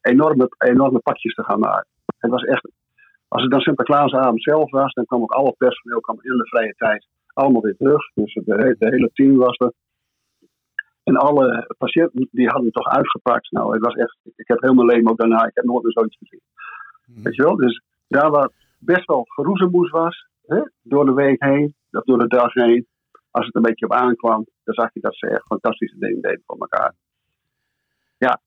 [0.00, 1.88] enorme, enorme pakjes te gaan maken.
[2.18, 2.70] Het was echt,
[3.28, 6.74] als het dan Sinterklaasavond zelf was, dan kwam ook alle personeel kwam in de vrije
[6.76, 8.12] tijd allemaal weer terug.
[8.14, 9.72] Dus het hele team was er.
[11.02, 13.50] En alle patiënten die hadden toch uitgepakt.
[13.50, 16.16] Nou, het was echt, ik heb mijn leven ook daarna, ik heb nooit meer zoiets
[16.18, 16.40] gezien.
[17.04, 17.22] Hmm.
[17.22, 17.56] Weet je wel?
[17.56, 22.28] Dus daar waar best wel geroezemoes was, hè, door de week heen, of door de
[22.28, 22.86] dag heen,
[23.36, 26.42] als het een beetje op aankwam, dan zag je dat ze echt fantastische dingen deden
[26.46, 26.94] voor elkaar.
[28.18, 28.40] Ja,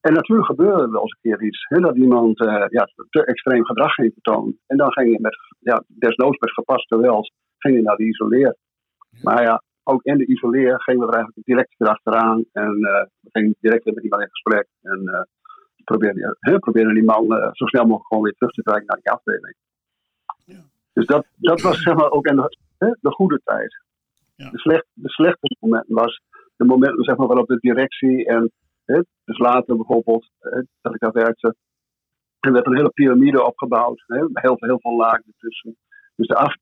[0.00, 1.66] en natuurlijk gebeurde er wel eens een keer iets.
[1.68, 4.58] Hè, dat iemand uh, ja, te extreem gedrag ging vertonen.
[4.66, 7.22] En dan ging je met, ja, desnoods met gepaste wel,
[7.58, 8.56] ging je naar de isoleer.
[9.22, 12.44] Maar ja, ook in de isoleer gingen we er eigenlijk direct achteraan.
[12.52, 14.66] En uh, we gingen direct met iemand in gesprek.
[14.82, 15.20] En uh,
[15.84, 19.54] probeerden, probeerden die man zo snel mogelijk gewoon weer terug te krijgen naar die afdeling.
[20.44, 20.62] Ja.
[20.92, 23.83] Dus dat, dat was zeg maar ook in de, de goede tijd.
[24.50, 26.20] De, slecht, de slechte momenten was
[26.56, 28.52] de momenten zeg maar, waarop de directie en
[29.24, 30.30] dus later bijvoorbeeld,
[30.80, 31.54] dat ik daar werkte,
[32.40, 34.04] er werd een hele piramide opgebouwd.
[34.06, 35.76] Heel veel, heel veel lagen ertussen.
[36.16, 36.54] Dus de af,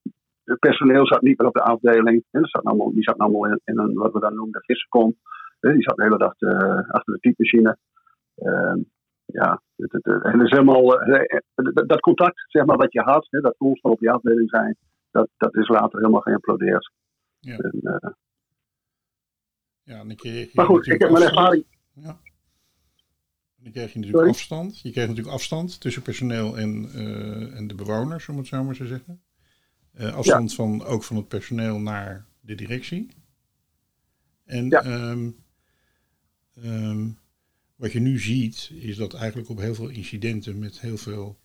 [0.45, 2.25] het personeel zat niet meer op de afdeling.
[2.31, 2.41] Hè.
[2.43, 5.17] Zat allemaal, die zat allemaal in, in, een, wat we dan noemen, de vissenkont.
[5.61, 7.77] Die zat de hele dag uh, achter de typemachine.
[8.37, 8.83] Uh,
[9.25, 11.25] ja, het, het, het, is helemaal, uh,
[11.87, 14.77] dat contact zeg maar, wat je had, hè, dat constant op je afdeling zijn,
[15.11, 16.91] dat, dat is later helemaal geïmplodeerd.
[17.43, 17.57] Ja.
[17.57, 18.11] En, uh,
[19.83, 21.65] ja, en je maar goed, ik heb mijn ervaring.
[21.95, 22.21] Ja.
[23.57, 24.81] Dan krijg je natuurlijk afstand.
[24.81, 26.91] Je krijgt natuurlijk afstand tussen personeel en,
[27.55, 29.23] en de bewoners, om het zo maar te zeggen.
[30.01, 33.09] Uh, afstand van, ook van het personeel naar de directie.
[34.45, 35.31] En ehm,
[36.55, 37.09] ehm,
[37.77, 41.39] wat je nu ziet, is dat eigenlijk op heel veel incidenten met heel veel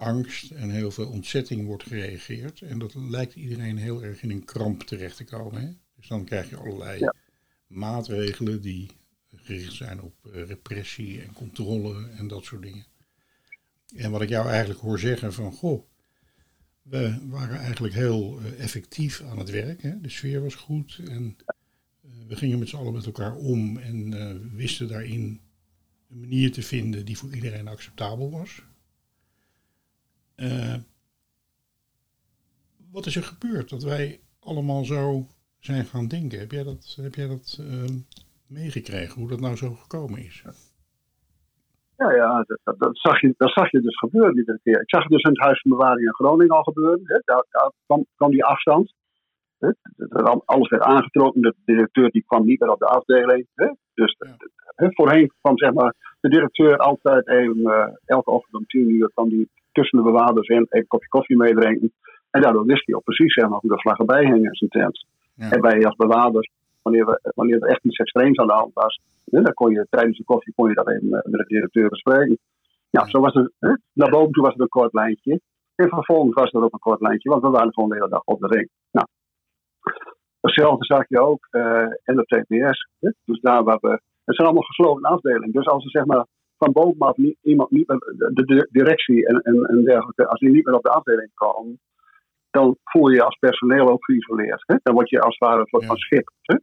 [0.00, 2.60] angst en heel veel ontzetting wordt gereageerd.
[2.60, 5.60] En dat lijkt iedereen heel erg in een kramp terecht te komen.
[5.60, 5.68] Hè?
[5.96, 7.08] Dus dan krijg je allerlei
[7.66, 8.90] maatregelen die
[9.34, 12.86] gericht zijn op uh, repressie en controle en dat soort dingen.
[13.96, 15.84] En wat ik jou eigenlijk hoor zeggen van, goh,
[16.82, 19.82] we waren eigenlijk heel eh, effectief aan het werk.
[19.82, 20.00] Hè?
[20.00, 21.36] De sfeer was goed en
[22.04, 25.40] uh, we gingen met z'n allen met elkaar om en uh, wisten daarin
[26.10, 28.62] een manier te vinden die voor iedereen acceptabel was.
[32.92, 35.26] Wat is er gebeurd dat wij allemaal zo
[35.58, 36.38] zijn gaan denken?
[36.38, 37.96] Heb jij dat, heb jij dat ehm,
[38.46, 40.44] meegekregen, hoe dat nou zo gekomen is?
[41.96, 44.80] Ja, ja dat, dat, zag je, dat zag je dus gebeuren iedere keer.
[44.80, 47.00] Ik zag het dus in het Huis van Bewaring in Groningen al gebeuren.
[47.04, 47.20] Hè.
[47.24, 48.94] Daar, daar kwam, kwam, die afstand.
[49.58, 49.70] Hè.
[50.44, 51.42] Alles werd aangetrokken.
[51.42, 53.46] De directeur die kwam niet meer op de afdeling.
[53.54, 53.70] Hè.
[53.94, 54.16] Dus
[54.74, 59.10] hè, voorheen kwam zeg maar, de directeur altijd even, uh, elke ochtend om tien uur
[59.14, 61.92] kwam die tussen de bewaarders in, even een kopje koffie meedrinken.
[62.30, 65.06] En daardoor wist hij ook precies zeg maar, hoe de vlaggen bijhingen in zijn tent.
[65.34, 65.50] Ja.
[65.50, 66.50] En wij als bewaarders,
[66.82, 70.18] wanneer, we, wanneer er echt iets extreems aan de hand was, dan kon je tijdens
[70.18, 72.38] de koffie kon je dat even met de directeur bespreken.
[72.90, 73.52] Ja, zo was het.
[73.58, 73.72] Hè?
[73.92, 75.40] Naar boven toe was het een kort lijntje.
[75.74, 78.24] En vervolgens was er ook een kort lijntje, want we waren gewoon de hele dag
[78.24, 78.68] op de ring.
[78.90, 79.06] Nou,
[80.40, 82.88] hetzelfde zag je ook uh, in de TPS.
[83.00, 83.10] Hè?
[83.24, 84.00] Dus daar waar we.
[84.24, 85.52] Het zijn allemaal gesloten afdelingen.
[85.52, 86.26] Dus als er zeg maar
[86.60, 90.64] van bovenaf niet, iemand niet de, de directie en, en, en dergelijke, als die niet
[90.64, 91.80] meer op de afdeling komen,
[92.50, 94.62] dan voel je je als personeel ook geïsoleerd.
[94.66, 94.76] Hè?
[94.82, 96.32] Dan word je als het ware een soort van schip.
[96.42, 96.56] Hè?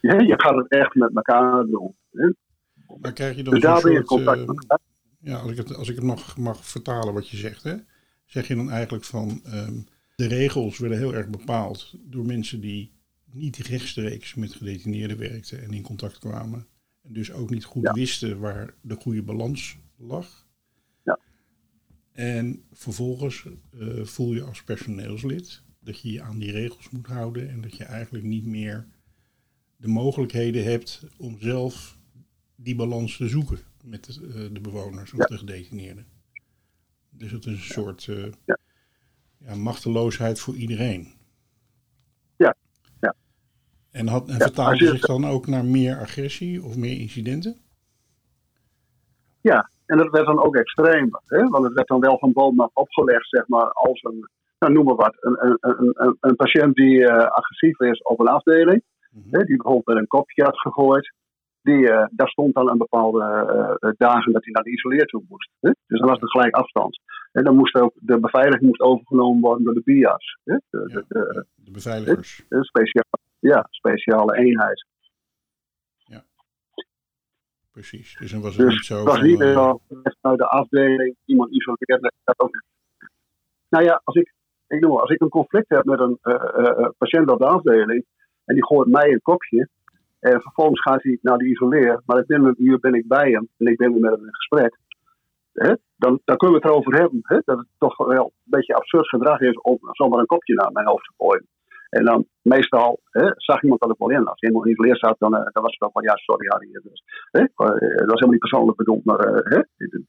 [0.00, 1.96] je, je gaat het echt met elkaar doen.
[2.10, 2.30] Hè?
[3.00, 4.78] Maar krijg je dan dus daar ben je contact uh,
[5.20, 7.74] Ja, als ik, het, als ik het nog mag vertalen wat je zegt, hè,
[8.24, 9.84] zeg je dan eigenlijk van um,
[10.16, 12.92] de regels werden heel erg bepaald door mensen die
[13.32, 16.66] niet rechtstreeks met gedetineerden werkten en in contact kwamen.
[17.02, 20.48] En dus ook niet goed wisten waar de goede balans lag.
[21.04, 21.18] Ja.
[22.12, 27.50] En vervolgens uh, voel je als personeelslid dat je je aan die regels moet houden
[27.50, 28.86] en dat je eigenlijk niet meer
[29.76, 31.98] de mogelijkheden hebt om zelf
[32.54, 36.06] die balans te zoeken met de, eh, de bewoners of de gedetineerden.
[37.10, 38.58] Dus het is een soort uh, ja.
[39.38, 39.54] ja.
[39.54, 41.12] machteloosheid voor iedereen.
[43.92, 47.56] En, had, en vertaalde zich dan ook naar meer agressie of meer incidenten?
[49.40, 51.20] Ja, en dat werd dan ook extremer.
[51.26, 51.48] Hè?
[51.48, 54.94] Want het werd dan wel van bovenaf opgelegd, zeg maar, als een, nou, noem maar
[54.94, 59.30] wat, een, een, een, een patiënt die uh, agressief is op een afdeling, mm -hmm.
[59.30, 61.12] hè, die bijvoorbeeld met een kopje had gegooid,
[61.62, 63.24] die, uh, daar stond dan een bepaalde
[63.80, 65.50] uh, dagen dat hij naar de isoleer toe moest.
[65.60, 65.70] Hè?
[65.86, 67.00] Dus dan was het gelijk afstand.
[67.32, 70.38] En dan moest ook de beveiliging moest overgenomen worden door de BIA's.
[70.44, 70.56] Hè?
[70.70, 72.44] De, ja, de, de, de, beveiligers.
[72.48, 74.86] De speciale, ja, speciale eenheid.
[75.96, 76.24] Ja.
[77.72, 78.16] Precies.
[78.18, 78.96] Dus dan was het dus niet zo.
[78.96, 79.74] Het was van, niet uh,
[80.20, 82.12] uit de afdeling iemand isoleerde.
[82.36, 82.62] Ook.
[83.68, 84.32] Nou ja, als ik,
[84.66, 86.18] ik noem als ik een conflict heb met een
[86.98, 88.04] patiënt op de afdeling
[88.44, 89.68] en die gooit mij een kopje.
[90.20, 92.02] En vervolgens gaat hij naar de isoleer.
[92.06, 94.34] Maar binnen een uur ben ik bij hem en ik ben weer met hem in
[94.34, 94.78] gesprek.
[95.96, 97.20] Dan, dan kunnen we het erover hebben.
[97.44, 100.86] Dat het toch wel een beetje absurd gedrag is om zomaar een kopje naar mijn
[100.86, 101.46] hoofd te gooien.
[101.90, 104.26] En dan meestal hè, zag iemand dat ik wel in.
[104.26, 106.68] Als iemand geïsoleerd zat, dan, uh, dan was het ook van ja, sorry Harry.
[106.72, 109.60] Dus, dat was helemaal niet persoonlijk bedoeld, maar uh, hè?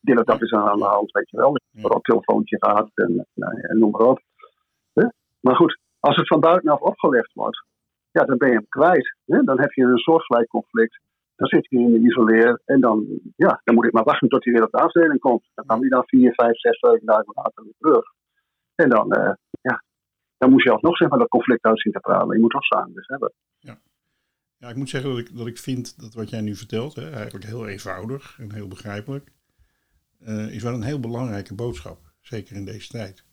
[0.01, 1.55] dit of dat is aan de hand, weet je wel.
[1.55, 4.19] Ik heb een telefoontje gehad en, en noem maar op.
[5.39, 7.65] Maar goed, als het van buitenaf opgelegd wordt,
[8.11, 9.15] ja, dan ben je hem kwijt.
[9.25, 9.43] Hè?
[9.43, 10.99] Dan heb je een soortgelijk conflict.
[11.35, 14.43] Dan zit hij in de isoleer en dan, ja, dan moet ik maar wachten tot
[14.43, 15.49] hij weer op de afdeling komt.
[15.53, 18.03] Dan kan hij dan vier, vijf, zes, zeven dagen later weer terug.
[18.75, 19.07] En dan,
[19.61, 19.83] ja,
[20.41, 22.33] dan moet je alsnog zeg maar dat conflict uit zien te praten.
[22.35, 23.33] Je moet toch samen dus hebben.
[23.59, 23.79] Ja.
[24.57, 27.11] ja, ik moet zeggen dat ik, dat ik vind dat wat jij nu vertelt, hè,
[27.11, 29.31] eigenlijk heel eenvoudig en heel begrijpelijk,
[30.19, 31.99] uh, is wel een heel belangrijke boodschap.
[32.21, 33.23] Zeker in deze tijd.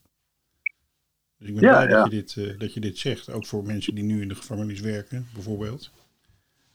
[1.38, 2.03] Dus ik ben Ja, blij ja.
[2.03, 3.33] dat, je dit, eh, dat je dit zegt.
[3.33, 5.92] Ook voor mensen die nu in de gevangenis werken, bijvoorbeeld.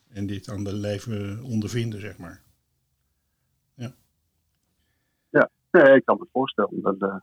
[0.10, 2.42] En dit aan de lijve ondervinden, zeg maar.
[5.74, 6.82] Nee, ik kan me voorstellen.
[6.82, 7.16] Dat, uh,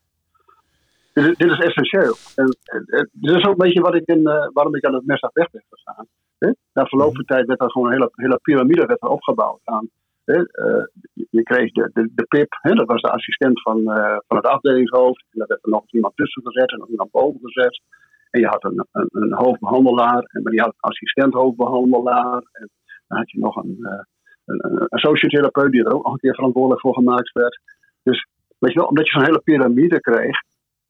[1.22, 2.14] dit, is, dit is essentieel.
[2.34, 5.06] En, en, dit is ook een beetje wat ik in, uh, waarom ik aan het
[5.06, 6.06] Mestdag weg ben gegaan.
[6.38, 6.50] Hè?
[6.72, 9.88] Na verloop van tijd werd er gewoon een hele, hele piramide werd er opgebouwd aan.
[10.24, 10.38] Hè?
[10.38, 10.84] Uh,
[11.30, 12.72] je kreeg de, de, de PIP, hè?
[12.72, 13.82] dat was de assistent van,
[14.26, 15.24] van het afdelingshoofd.
[15.30, 17.82] En daar werd er nog iemand tussen gezet en nog iemand boven gezet.
[18.30, 22.42] En je had een, een, een hoofdbehandelaar, en maar die had een assistent hoofdbehandelaar.
[22.52, 22.70] En
[23.06, 23.76] dan had je nog een,
[24.44, 27.60] een, een associatherapeut die er ook nog een keer verantwoordelijk voor gemaakt werd.
[28.02, 28.26] Dus
[28.60, 30.36] Weet je wel, omdat je zo'n hele piramide kreeg,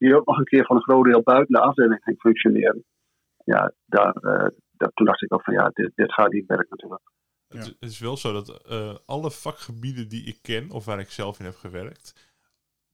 [0.01, 2.85] die ook nog een keer van een groot deel buiten de afdeling ging functioneren.
[3.45, 6.69] Ja, daar, uh, daar, toen dacht ik ook van ja, dit, dit gaat niet werken
[6.71, 7.03] natuurlijk.
[7.47, 7.59] Ja.
[7.59, 11.11] Het, het, is wel zo dat uh, alle vakgebieden die ik ken, of waar ik
[11.11, 12.33] zelf in heb gewerkt,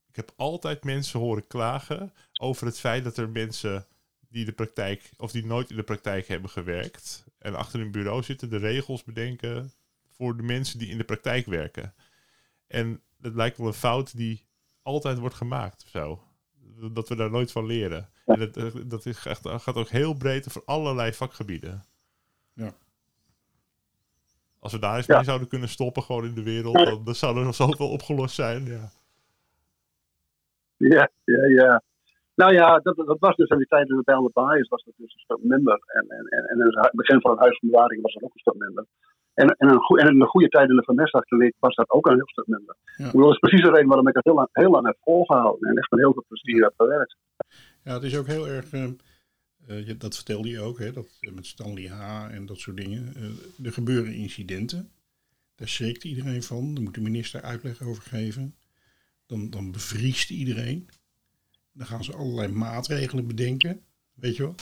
[0.07, 3.85] ik heb altijd mensen horen klagen over het feit dat er mensen
[4.29, 8.23] die de praktijk, of die nooit in de praktijk hebben gewerkt, en achter een bureau
[8.23, 9.71] zitten, de regels bedenken
[10.11, 11.93] voor de mensen die in de praktijk werken.
[12.67, 14.45] En het lijkt wel een fout die
[14.81, 16.26] altijd wordt gemaakt of zo.
[16.91, 18.09] Dat we daar nooit van leren.
[18.25, 18.33] Ja.
[18.33, 21.85] En dat, dat is echt, gaat ook heel breed over allerlei vakgebieden.
[22.53, 22.73] Ja.
[24.59, 25.15] Als we daar eens ja.
[25.15, 28.35] mee zouden kunnen stoppen, gewoon in de wereld, dan, dan zou er nog zoveel opgelost
[28.35, 28.65] zijn.
[28.65, 28.89] Ja,
[30.77, 31.45] ja, ja.
[31.47, 31.81] ja.
[32.35, 34.93] Nou ja, dat, dat was dus in die tijd in de Bijlmer Baaiers was dat
[34.97, 35.81] dus een stuk minder.
[35.85, 38.33] En, en, en, en in het begin van het Huis van Bewaring was dat ook
[38.33, 38.85] een stuk minder.
[39.37, 42.07] En, en, een goe, en in een goede tijd in de vermestachterleek was dat ook
[42.07, 42.75] een heel stuk minder.
[42.97, 43.11] Ja.
[43.11, 45.69] Dat is precies de reden waarom ik het heel lang, heel lang heb volgehouden.
[45.69, 47.15] En echt met heel veel plezier heb gewerkt.
[47.83, 48.71] Ja, het is ook heel erg...
[48.71, 48.87] Uh,
[49.67, 52.27] uh, dat vertelde je ook, hè, dat, uh, met Stanley H.
[52.31, 53.13] en dat soort dingen.
[53.63, 54.91] er gebeuren incidenten.
[55.55, 56.73] Daar schrikt iedereen van.
[56.73, 58.55] Daar moet de minister uitleg over geven.
[59.25, 60.89] Dan, dan bevriest iedereen.
[61.73, 63.81] Dan gaan ze allerlei maatregelen bedenken.
[64.13, 64.55] Weet je wel?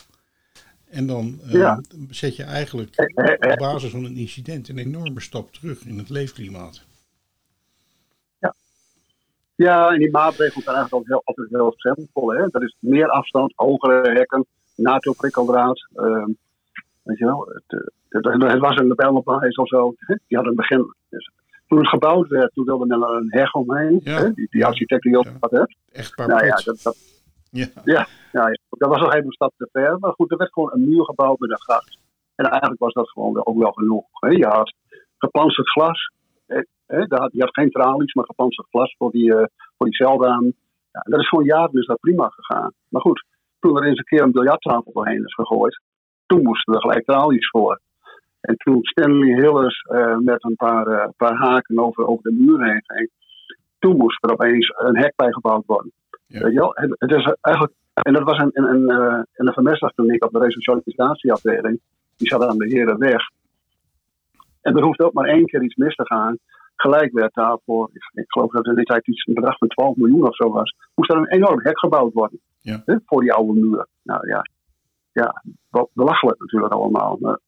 [0.89, 1.81] En dan uh, ja.
[2.09, 6.85] zet je eigenlijk op basis van een incident een enorme stap terug in het leefklimaat.
[8.39, 8.55] Ja,
[9.55, 12.33] ja en die maatregelen zijn eigenlijk heel, altijd heel simpel.
[12.33, 12.47] Hè?
[12.47, 14.45] Dat is meer afstand, hogere hekken,
[14.75, 15.87] NATO-prikkeldraad.
[15.95, 16.25] Uh,
[17.03, 19.95] weet je wel, het, het, het was een Bijlmerplaats of zo.
[20.27, 20.93] Die had een begin.
[21.09, 21.31] Dus
[21.67, 23.99] toen het gebouwd werd, toen wilde men er een heg omheen.
[24.03, 24.17] Ja.
[24.17, 24.33] Hè?
[24.33, 25.37] Die, die architect die ook ja.
[25.39, 25.51] had.
[25.51, 25.63] Hè?
[25.91, 27.14] Echt paar nou, ja, dat, dat,
[27.83, 28.07] ja.
[28.31, 29.99] Ja, dat was nog even een stap te ver.
[29.99, 31.97] Maar goed, er werd gewoon een muur gebouwd met een gracht.
[32.35, 34.05] En eigenlijk was dat gewoon ook wel genoeg.
[34.11, 34.29] Hè.
[34.29, 34.73] Je had
[35.17, 36.11] gepanzerd glas.
[36.45, 36.97] Hè,
[37.31, 39.43] je had geen tralies, maar gepanzerd glas voor die, uh,
[39.77, 40.53] voor die celraam.
[40.91, 42.71] Ja, dat is gewoon jaren is dat prima gegaan.
[42.89, 43.25] Maar goed,
[43.59, 45.81] toen er eens een keer een biljarttafel doorheen is gegooid,
[46.25, 47.79] toen moesten er gelijk tralies voor.
[48.41, 52.63] En toen Stanley Hillers uh, met een paar, uh, paar haken over, over de muur
[52.63, 53.09] heen ging,
[53.79, 55.91] toen moest er opeens een hek bijgebouwd worden.
[56.27, 56.39] Ja.
[56.39, 56.71] Weet je wel?
[56.73, 60.31] Het, het is eigenlijk, en dat was in, in, in, uh, in de vermestdagkliniek op
[60.31, 61.79] de resocialisatieafdeling.
[62.17, 63.29] Die zat aan de Herenweg.
[64.61, 66.37] En er hoeft ook maar één keer iets mis te gaan.
[66.75, 69.95] Gelijk werd daarvoor, ik, ik geloof dat in die tijd iets een bedrag van 12
[69.95, 72.39] miljoen of zo was, moest er een enorm hek gebouwd worden.
[72.61, 72.81] Ja.
[72.85, 73.87] Hè, voor die oude muur.
[74.03, 74.45] Nou ja,
[75.11, 77.17] ja be- belachelijk natuurlijk allemaal.
[77.19, 77.39] Maar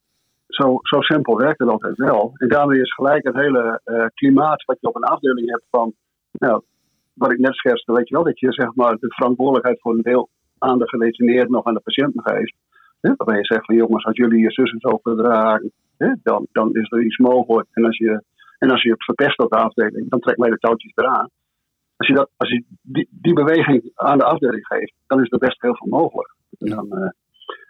[0.47, 2.31] zo, zo simpel werkt het altijd wel.
[2.33, 5.93] En daarmee is gelijk het hele eh, klimaat wat je op een afdeling hebt van,
[6.31, 6.61] nou,
[7.17, 10.01] wat ik net schetste, weet je wel, dat je zeg maar de verantwoordelijkheid voor een
[10.01, 12.55] deel aan de gedetineerden of aan de patiënten geeft.
[13.01, 16.47] Hè, waarbij je zegt van jongens, als jullie je zus en zo verdragen, hè, dan,
[16.51, 17.67] dan is er iets mogelijk.
[17.71, 18.23] En als je,
[18.57, 21.29] en als je het verpest op de afdeling, dan trekt mij de touwtjes eraan.
[21.97, 25.37] Als je, dat, als je die, die beweging aan de afdeling geeft, dan is er
[25.37, 26.35] best heel veel mogelijk.
[26.59, 27.09] En dan, eh,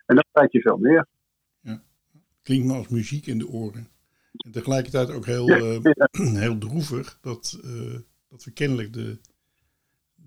[0.05, 1.07] en dan krijg je veel meer.
[2.47, 3.87] Klinkt me als muziek in de oren.
[4.37, 6.07] En tegelijkertijd ook heel, Ja, eh, ja.
[6.45, 9.17] heel droevig dat, eh, dat we kennelijk de,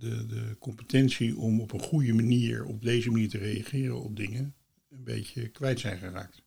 [0.00, 4.54] de, de competentie om op een goede manier, op deze manier te reageren op dingen,
[4.90, 6.42] een beetje kwijt zijn geraakt.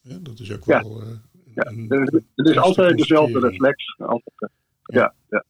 [0.00, 0.82] Ja, dat is ook Ja.
[0.82, 1.02] wel.
[1.02, 1.08] eh,
[1.54, 1.72] Ja,
[2.34, 3.94] het is, altijd dezelfde reflex.
[3.98, 4.50] Altijd,
[4.82, 5.44] ja, ja.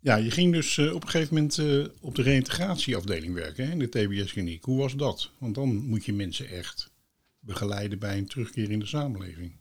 [0.00, 3.72] Ja, je ging dus eh, op een gegeven moment eh, op de reïntegratieafdeling werken hè,
[3.72, 4.64] in de TBS-kliniek.
[4.64, 5.30] Hoe was dat?
[5.38, 6.90] Want dan moet je mensen echt
[7.38, 9.56] begeleiden bij een terugkeer in de samenleving.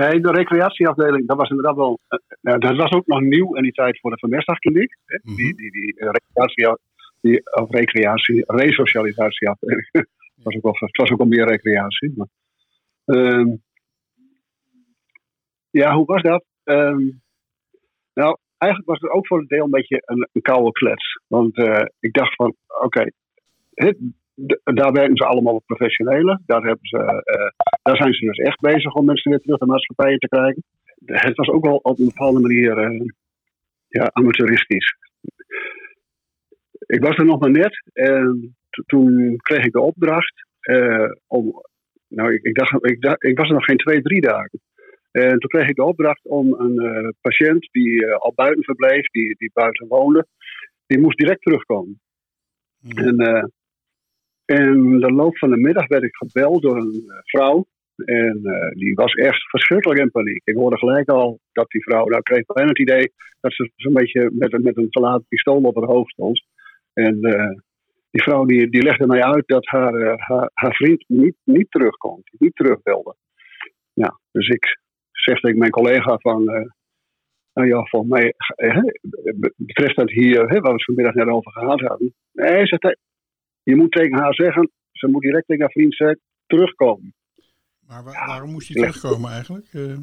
[0.00, 1.98] Nee, de recreatieafdeling, dat was inderdaad wel.
[2.08, 4.96] eh, nou, dat was ook nog nieuw in die tijd voor de vermestdagkliniek.
[5.22, 5.36] Mhm.
[5.36, 6.78] Die, die, die eh, recreatie,
[7.20, 9.88] die, of recreatie, resocialisatieafdeling.
[9.92, 10.08] het,
[10.42, 12.12] was ook het was ook wel meer recreatie.
[12.16, 12.26] Maar,
[13.04, 13.48] Ehm,
[15.70, 16.44] ja, hoe was dat?
[16.64, 17.08] Ehm,
[18.14, 21.20] nou, eigenlijk was het ook voor een deel een beetje een, een koude klets.
[21.26, 23.04] Want eh, ik dacht van, oké,
[23.74, 23.96] d-
[24.64, 26.42] daar werken ze allemaal op professionelen.
[26.46, 27.48] Daar, hebben ze, eh,
[27.82, 30.62] daar zijn ze dus echt bezig om mensen weer terug de maatschappij te krijgen.
[31.04, 33.06] Het was ook wel op een bepaalde manier eh,
[33.88, 34.96] ja, amateuristisch.
[36.86, 41.62] Ik was er nog maar net en to- toen kreeg ik de opdracht eh, om.
[42.08, 44.60] Nou, ik, ik, dacht, ik, dacht, ik was er nog geen twee, drie dagen.
[45.10, 49.50] En toen kreeg ik de opdracht om een patiënt die al buiten verbleef, die, die
[49.52, 50.26] buiten woonde,
[50.86, 52.00] die moest direct terugkomen.
[52.80, 53.20] Mhm.
[53.20, 53.52] En
[54.50, 57.66] in de loop van de middag werd ik gebeld door een eh, vrouw.
[58.04, 60.40] En eh, die was echt verschrikkelijk in paniek.
[60.44, 63.92] Ik hoorde gelijk al dat die vrouw, nou kreeg bijna het idee dat ze zo'n
[63.92, 66.42] beetje met, een- met een geladen pistool op haar hoofd stond.
[66.92, 67.50] En eh,
[68.10, 70.18] die vrouw die, die legde mij uit dat haar,
[70.54, 73.16] haar, vriend niet, niet terugkomt, niet terug wilde.
[74.32, 74.78] Dus ik
[75.10, 76.44] zeg tegen mijn collega van,
[77.52, 78.34] nou ja, volgens mij
[79.36, 82.14] be- betreft dat hier, hè, waar we het vanmiddag net over gehad hadden.
[82.32, 82.96] Nee, zegt hij,
[83.62, 87.14] je moet tegen haar zeggen, ze moet direct tegen haar vriend zeggen, terugkomen.
[87.86, 88.88] Maar wa- waarom moest hij Ja.
[88.88, 89.68] terugkomen eigenlijk?
[89.72, 89.96] Eh,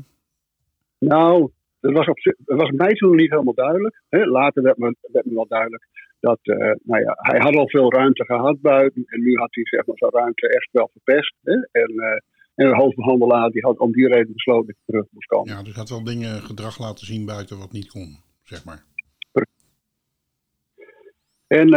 [1.00, 4.02] Nou, dat was, op, dat was mij toen niet helemaal duidelijk.
[4.10, 4.26] Hè.
[4.26, 5.88] Later werd me, werd me wel duidelijk
[6.20, 9.04] dat eh, nou ja, hij had al veel ruimte gehad buiten.
[9.06, 11.34] En nu had hij zeg maar, zijn ruimte echt wel verpest.
[11.43, 11.54] Hè.
[11.54, 12.20] En, eh,
[12.56, 15.54] en de hoofdbehandelaar die had om die reden besloten dat hij terug moest komen.
[15.54, 18.84] ja, dus hij had wel dingen, gedrag laten zien buiten wat niet kon, zeg maar.
[21.48, 21.70] En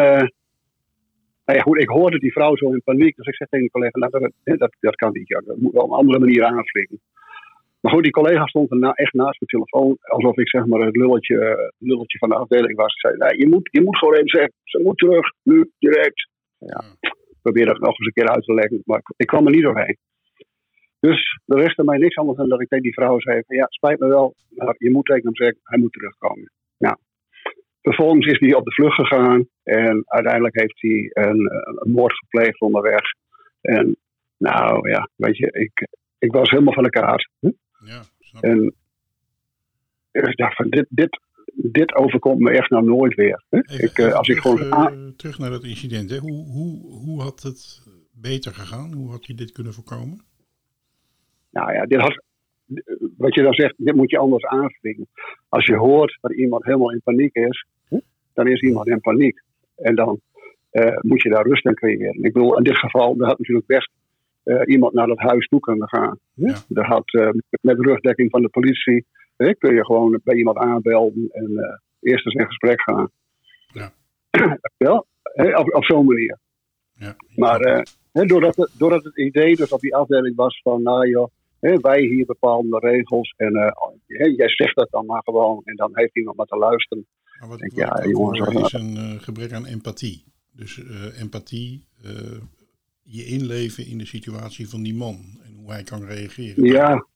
[1.54, 3.16] nou ik hoorde die vrouw zo in paniek.
[3.16, 5.28] Dus ik zeg tegen die collega, nou, dat, dat, dat kan niet.
[5.28, 7.00] Dat moet wel op een andere manier aanvliegen.
[7.80, 9.96] Maar goed, die collega stond er echt naast mijn telefoon.
[10.00, 12.94] Alsof ik zeg maar het lulletje, lulletje van de afdeling was.
[12.94, 16.28] Ik zei, je, moet, je moet gewoon even zeggen, ze moet terug, nu, direct.
[16.58, 18.82] Ja, ik probeer dat nog eens een keer uit te leggen.
[18.84, 19.96] Maar ik, kwam er niet doorheen.
[21.00, 23.98] Dus er restte mij niks anders dan dat ik tegen die vrouw zei: Ja, spijt
[23.98, 26.50] me wel, maar je moet tegen hem zeggen, hij moet terugkomen.
[27.82, 32.12] Vervolgens is hij op de vlucht gegaan en uiteindelijk heeft hij een, eh, een moord
[32.18, 33.02] gepleegd onderweg.
[33.60, 33.96] En
[34.36, 35.88] nou ja, weet je, ik,
[36.18, 37.30] ik was helemaal van de kaart.
[37.84, 38.50] Ja, snap ik.
[40.10, 41.20] En ik dacht van, dit, dit,
[41.54, 43.44] dit overkomt me echt nou nooit weer.
[43.50, 43.58] Hè?
[43.58, 44.92] Even- Ik, eh, even als ik terug, gewoon...
[44.92, 46.10] eh, terug naar dat incident.
[46.10, 46.18] Hè.
[46.18, 48.92] Hoe, hoe, hoe had het beter gegaan?
[48.92, 50.24] Hoe had je dit kunnen voorkomen?
[51.50, 52.22] Nou ja, dit had,
[53.20, 55.08] wat je dan zegt, dit moet je anders aanvliegen.
[55.48, 57.66] Als je hoort dat iemand helemaal in paniek is,
[58.34, 59.42] dan is iemand in paniek.
[59.76, 60.20] En dan
[60.70, 62.22] eh, moet je daar rust in creëren.
[62.22, 63.90] Ik bedoel, in dit geval, er had natuurlijk best
[64.42, 66.18] eh, iemand naar dat huis toe kunnen gaan.
[66.34, 66.56] Ja.
[66.74, 67.30] Er had eh,
[67.60, 69.06] met rugdekking van de politie,
[69.36, 73.10] kun je gewoon bij iemand aanbelden en eerst eens in gesprek gaan.
[73.72, 73.92] Ja.
[74.76, 76.38] Wel, op, op zo'n manier.
[76.92, 77.16] Ja.
[77.36, 81.30] Maar hè, doordat, het, doordat het idee dus op die afdeling was van, nou joh,
[81.60, 83.72] wij hier bepalen de regels en eh,
[84.06, 87.06] hè, jij zegt dat dan maar gewoon en dan heeft iemand maar te luisteren.
[87.40, 90.24] Maar wat, ja, ik jongens, wat- is een eh, gebrek aan empathie.
[90.52, 91.84] Dus eh, empathie,
[93.02, 96.64] je inleven in de situatie van die man en hoe hij kan reageren.
[96.64, 97.06] Ja,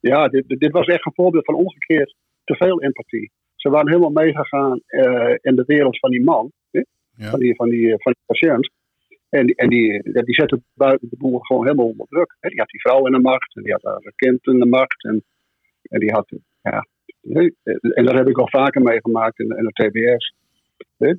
[0.00, 2.14] ja dit, dit was echt een voorbeeld van omgekeerd
[2.44, 3.30] te veel empathie.
[3.56, 4.80] Ze waren helemaal meegegaan
[5.40, 7.30] in de wereld van die man, hè, Ja.
[7.30, 8.70] van, die, van, die, van die patiënt.
[9.30, 12.36] En, die- en die, ja, die zette buiten de boel gewoon helemaal onder druk.
[12.40, 12.48] Hè.
[12.48, 15.04] Die had die vrouw in de macht en die had haar kind in de macht.
[15.04, 15.22] En,
[15.82, 16.28] en die had,
[16.62, 16.86] ja,
[17.94, 20.34] en dat heb ik al vaker meegemaakt in, in de TBS.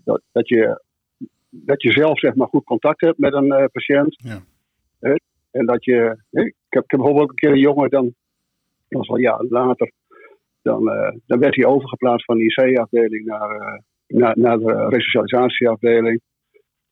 [0.03, 0.81] Dat, dat, je,
[1.49, 4.15] dat je zelf zeg maar goed contact hebt met een eh, patiënt.
[4.23, 4.41] Ja.
[5.51, 8.03] En dat je, ik, heb, ik heb bijvoorbeeld ook een keer een jongen, dan,
[8.87, 9.91] dat was al jaren later,
[10.61, 16.21] dan, eh, dan werd hij overgeplaatst van de IC-afdeling naar, eh, naar, naar de resocialisatieafdeling.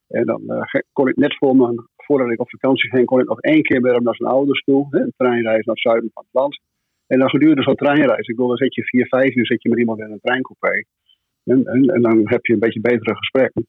[0.09, 3.27] En dan eh, kon ik net voor mijn, voordat ik op vakantie ging, kon ik
[3.27, 4.87] nog één keer met hem naar zijn ouders toe.
[4.89, 6.59] Hè, een treinreis naar het zuiden van het land.
[7.07, 9.69] En dan gedurende zo'n treinreis, ik bedoel, dan zit je vier, vijf uur zit je
[9.69, 10.83] met iemand in een treincoupé.
[11.43, 13.67] En, en, dan heb je een beetje betere gesprekken.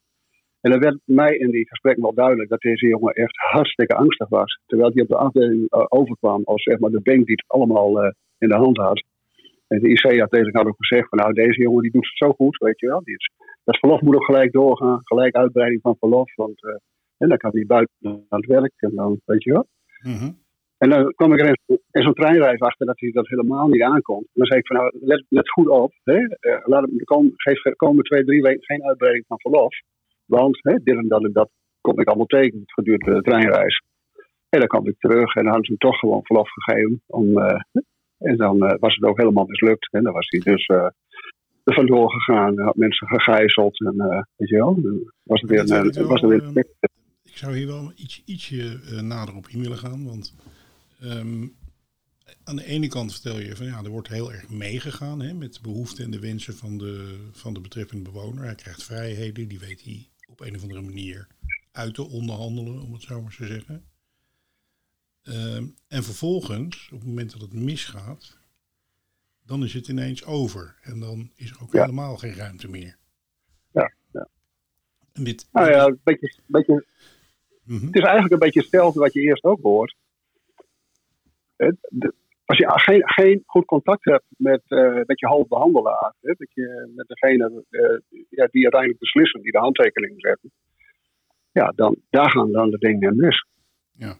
[0.60, 4.28] En dan werd mij in die gesprekken wel duidelijk dat deze jongen echt hartstikke angstig
[4.28, 4.60] was.
[4.66, 8.02] Terwijl hij op de afdeling eh, overkwam als zeg maar de bank die het allemaal
[8.02, 9.04] eh, in de hand had.
[9.68, 12.56] En de IC-afdeling had ook gezegd van nou deze jongen die doet het zo goed,
[12.56, 13.02] weet je wel.
[13.04, 13.16] Die
[13.70, 16.34] dat verlof moet ook gelijk doorgaan, gelijk uitbreiding van verlof.
[16.34, 16.74] Want eh,
[17.16, 19.66] en dan kan hij buiten aan het werk en dan, weet je wel.
[20.02, 20.30] Mhm.
[20.78, 24.24] En dan kwam ik er in, zo'n treinreis achter dat hij dat helemaal niet aankomt.
[24.24, 25.92] En dan zei ik van nou, let, let goed op.
[26.02, 26.16] Hè?
[26.16, 29.74] Eh, laat hem kom, geef de komende twee, drie weken geen uitbreiding van verlof.
[30.26, 31.50] Want hè, dit en dat en dat
[31.80, 33.82] kom ik allemaal tegen gedurende de treinreis.
[34.48, 37.02] En dan kwam ik terug en dan hadden ze hem toch gewoon verlof gegeven.
[37.06, 37.60] Om, eh,
[38.18, 39.92] en dan was het ook helemaal mislukt.
[39.92, 40.66] En dan was hij dus
[41.70, 42.58] er vandoor gegaan.
[42.58, 43.80] Had mensen gegijzeld.
[43.80, 44.74] En eh, weet je wel,
[45.22, 46.66] was het weer, ik een- wel, was er weer
[47.22, 50.04] Ik zou hier wel iets, ietsje eh, nader op in willen gaan.
[50.04, 50.34] Want
[51.00, 51.46] ehm,
[52.44, 55.54] aan de ene kant vertel je van ja, er wordt heel erg meegegaan hè, met
[55.54, 58.44] de behoeften en de wensen van de, van de betreffende bewoner.
[58.44, 61.26] Hij krijgt vrijheden, die weet hij op een of andere manier
[61.72, 63.84] uit te onderhandelen, om het zo maar te zeggen.
[65.22, 68.38] Ehm, en vervolgens, op het moment dat het misgaat,
[69.50, 70.76] dan is het ineens over.
[70.82, 71.80] En dan is er ook Ja.
[71.80, 72.96] helemaal geen ruimte meer.
[73.72, 74.28] Ja, ja.
[75.12, 76.84] En dit, Nou ja, een beetje, beetje,
[77.64, 77.86] Mhm.
[77.86, 79.94] Het is eigenlijk een beetje hetzelfde wat je eerst ook hoort.
[82.44, 86.92] Als je geen, geen goed contact hebt met, eh, met je hoofdbehandelaar, hè, met, je,
[86.94, 87.98] met degene eh,
[88.28, 90.52] ja, die uiteindelijk beslissen, die de handtekening zetten,
[91.52, 93.46] ja, dan, daar gaan dan de dingen mis.
[93.92, 94.18] Ja.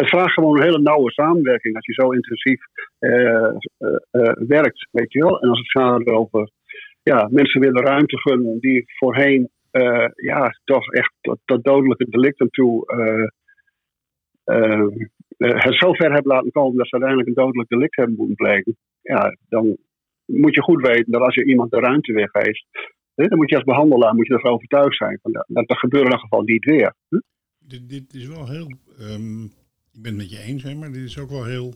[0.00, 2.60] Het vraagt gewoon een hele nauwe samenwerking als je zo intensief
[2.98, 3.54] eh, eh,
[4.10, 5.40] eh, werkt, weet je wel.
[5.40, 6.50] En als het gaat over
[7.02, 9.50] ja, mensen willen ruimte gunnen die voorheen
[10.14, 13.28] ja, toch echt tot, tot dodelijke delicten toe eh,
[15.36, 18.36] eh, het zo ver hebben laten komen dat ze uiteindelijk een dodelijk delict hebben moeten
[18.36, 18.76] plegen.
[19.00, 19.76] Ja, dan
[20.24, 22.66] moet je goed weten dat als je iemand de ruimte weggeeft,
[23.14, 26.18] dan moet je als behandelaar moet je ervan overtuigd zijn dat, dat, gebeurt in ieder
[26.20, 26.94] geval niet weer.
[27.58, 28.66] Dit, dit is wel heel.
[28.98, 29.46] ehm,
[29.92, 31.74] ik ben het met je eens, hè, maar dit is ook wel heel.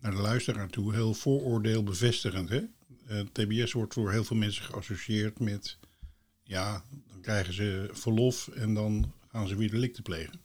[0.00, 2.48] naar de luisteraar toe heel vooroordeelbevestigend.
[2.48, 2.60] Hè?
[3.08, 5.78] Eh, TBS wordt voor heel veel mensen geassocieerd met.
[6.42, 6.82] ja,
[7.12, 10.40] dan krijgen ze verlof en dan gaan ze weer delicten plegen.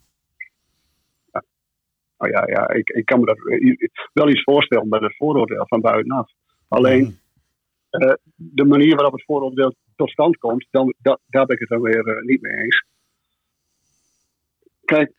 [2.17, 5.67] Nou ja, ja ik, ik kan me dat eh, wel iets voorstellen met het vooroordeel
[5.67, 6.31] van buitenaf.
[6.67, 7.19] Alleen
[7.89, 11.69] eh, de manier waarop het vooroordeel tot stand komt, dan, dat, daar ben ik het
[11.69, 12.85] dan weer niet mee eens.
[14.85, 15.13] Kijk,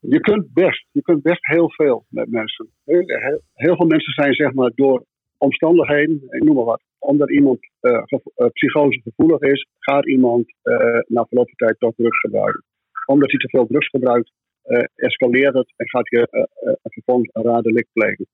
[0.00, 2.68] je kunt best, je kunt best heel veel met mensen.
[2.84, 5.04] Heel, veel mensen zijn zeg maar door
[5.36, 8.02] omstandigheden, noem maar wat, omdat iemand eh
[8.34, 12.64] eh, psychose gevoelig is, gaat iemand eh na verloop van tijd toch drugs gebruiken.
[13.06, 14.32] Omdat hij te veel drugs gebruikt,
[14.62, 16.48] eh, escaleert het en gaat je
[16.82, 18.26] vervolgens een raar delict plegen.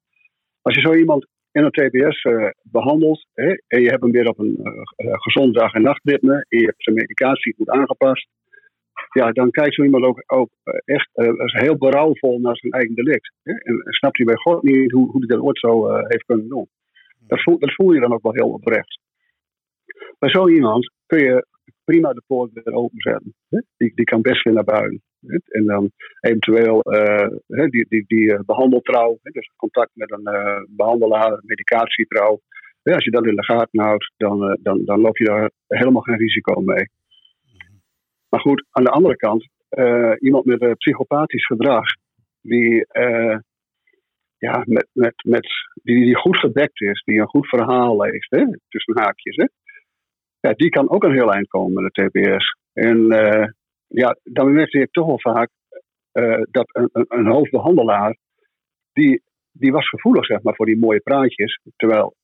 [0.62, 4.28] Als je zo iemand in een TBS eh, behandelt hè, en je hebt hem weer
[4.28, 4.58] op een
[4.98, 8.28] gezond dag- en nachtritme en je hebt zijn medicatie goed aangepast,
[9.12, 13.32] ja, dan kijkt zo iemand ook, eh, echt eh, heel berouwvol naar zijn eigen delict.
[13.42, 16.24] Hè, en, snapt hij bij God niet hoe, hoe hij dat ooit zo eh, heeft
[16.24, 16.68] kunnen doen.
[17.26, 18.98] Dat voel, dat je dan ook wel heel oprecht.
[20.18, 21.46] Bij zo iemand kun je
[21.84, 23.34] prima de poort weer openzetten.
[23.76, 25.02] Die, die kan best weer naar buiten.
[25.48, 25.90] En dan
[26.20, 26.82] eventueel
[27.46, 29.30] die, die, die eh, behandeltrouw, hè?
[29.30, 32.40] dus contact met een eh, behandelaar, medicatietrouw.
[32.82, 36.02] Hè, als je dat in de gaten houdt, dan, dan, dan loop je daar helemaal
[36.02, 36.88] geen risico mee.
[38.34, 41.84] Maar goed, aan de andere kant, eh, iemand met eh, psychopathisch gedrag,
[42.40, 43.38] die, eh,
[44.38, 45.46] ja, met, met, met,
[45.82, 48.28] die, die goed gedekt is, die een goed verhaal heeft,
[48.68, 49.46] tussen haakjes, hè,
[50.40, 52.56] ja, die kan ook een heel eind komen met de TBS.
[52.72, 53.06] En
[53.86, 55.50] ja, dan merkte ik toch wel vaak
[56.50, 58.16] dat een, een, een hoofdbehandelaar,
[58.92, 59.22] die,
[59.52, 61.60] die was gevoelig zeg maar, voor die mooie praatjes.
[61.76, 62.14] Terwijl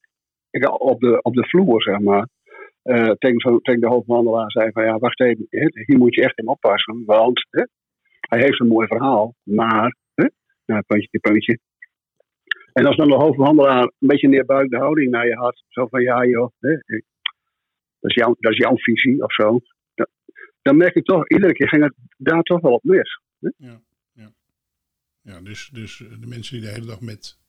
[0.51, 2.29] ik op de, op de vloer, zeg maar,
[2.83, 6.49] eh, tegen, de hoofdbehandelaar zei van ja, wacht even, hè, hier moet je echt in
[6.49, 7.65] oppassen, want hè,
[8.21, 10.27] hij heeft een mooi verhaal, maar, hè,
[10.67, 11.59] nou, puntje, puntje.
[12.73, 16.25] En als dan de hoofdbehandelaar een beetje neerbuigde houding naar je had, zo van ja
[16.25, 17.05] joh, hè, ik-
[18.01, 19.59] dat, is jouw, dat is jouw visie of zo.
[19.95, 20.09] Da-
[20.63, 23.21] dan merk ik toch, iedere keer ging het daar toch wel op mis.
[23.57, 23.81] Ja,
[24.13, 24.33] ja.
[25.23, 27.40] ja dus, dus de mensen die de hele dag met,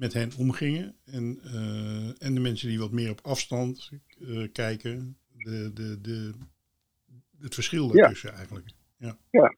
[0.00, 3.90] met hen omgingen en, uh, en de mensen die wat meer op afstand
[4.20, 6.32] uh, kijken, de, de, de,
[7.40, 8.36] het verschil daartussen ja.
[8.36, 8.66] eigenlijk.
[8.96, 9.54] Ja, ja.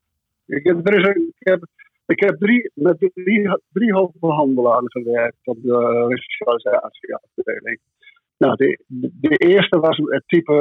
[0.47, 1.67] Ik, heb, er is een, ik, heb,
[2.07, 7.81] ik heb drie, met drie, drie hoofdbehandelaars gewerkt op de resocialisatieafdeling.
[8.39, 8.79] Nou, de,
[9.21, 10.53] de eerste was het type,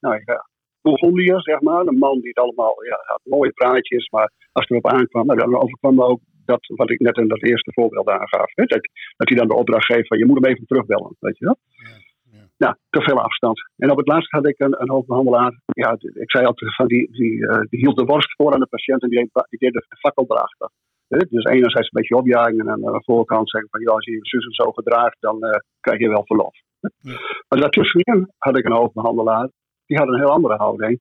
[0.00, 0.48] nou ja,
[0.80, 1.86] Burgondiër, zeg maar.
[1.86, 5.38] Een man die het allemaal, ja, had mooie praatjes, maar als het erop aankwam, nou,
[5.38, 8.50] dan overkwam ook dat wat ik net in dat eerste voorbeeld aangaf.
[8.54, 11.38] Hè, dat, dat hij dan de opdracht geeft van je moet hem even terugbellen, weet
[11.38, 11.58] je wel.
[11.66, 11.96] Ja,
[12.32, 12.48] ja.
[12.56, 13.60] Nou, te veel afstand.
[13.76, 17.12] En op het laatst had ik een, een hoofdbehandelaar, ja, ik zei altijd van die,
[17.12, 19.72] die, uh, die hield de worst voor aan de patiënt en die deed, die deed
[19.72, 20.70] de fakkel erachter.
[21.08, 24.18] Dus enerzijds een beetje opjagen en aan de voorkant zeggen van ja, als je je
[24.22, 26.54] zus zo gedraagt, dan uh, krijg je wel verlof.
[26.80, 27.12] Ja.
[27.48, 29.50] Maar daartussenin had ik een hoofdbehandelaar
[29.86, 31.00] die hadden een heel andere houding.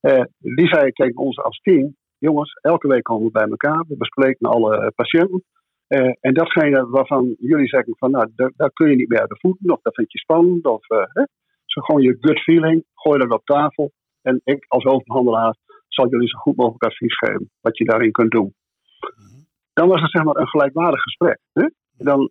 [0.00, 3.96] Uh, die zei tegen ons als team: jongens, elke week komen we bij elkaar, we
[3.96, 5.44] bespreken alle patiënten.
[5.88, 9.70] Uh, en datgene waarvan jullie zeggen van nou, daar, kun je niet meer de voeten,
[9.70, 11.22] of dat vind je spannend, of uh, hè,
[11.64, 13.92] zo gewoon je gut feeling, gooi dat op tafel.
[14.22, 15.56] En ik als hoofdbehandelaar
[15.88, 18.54] zal jullie zo goed mogelijk advies geven wat je daarin kunt doen.
[19.72, 21.38] Dan was het zeg maar een gelijkwaardig gesprek.
[21.52, 21.68] Hè?
[21.96, 22.30] Dan,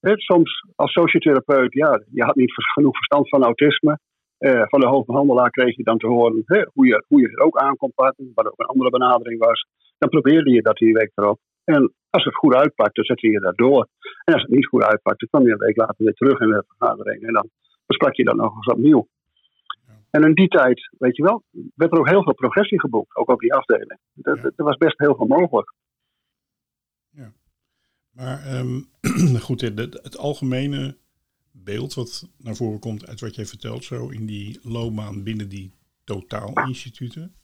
[0.00, 3.98] hè, soms als sociotherapeut, ja, je had niet genoeg verstand van autisme.
[4.44, 7.38] Uh, van de hoofdbehandelaar kreeg je dan te horen hè, hoe, je, hoe je het
[7.38, 9.66] ook aan kon pakken, wat ook een andere benadering was.
[9.98, 11.40] Dan probeerde je dat die week erop.
[11.64, 13.88] En als het goed uitpakte, dan zette je dat door.
[14.24, 16.64] En als het niet goed uitpakte, kwam je een week later weer terug in de
[16.66, 17.22] vergadering.
[17.22, 17.50] En dan
[17.86, 19.08] besprak je dat nog eens opnieuw.
[20.10, 21.42] En in die tijd, weet je wel,
[21.74, 23.98] werd er ook heel veel progressie geboekt, ook op die afdeling.
[24.22, 25.72] Er was best heel veel mogelijk.
[27.10, 27.32] Ja.
[28.10, 28.88] Maar um,
[29.46, 30.96] goed, het, het algemene
[31.54, 35.72] beeld wat naar voren komt uit wat jij vertelt, zo in die loopbaan binnen die
[36.04, 37.34] totaalinstituten,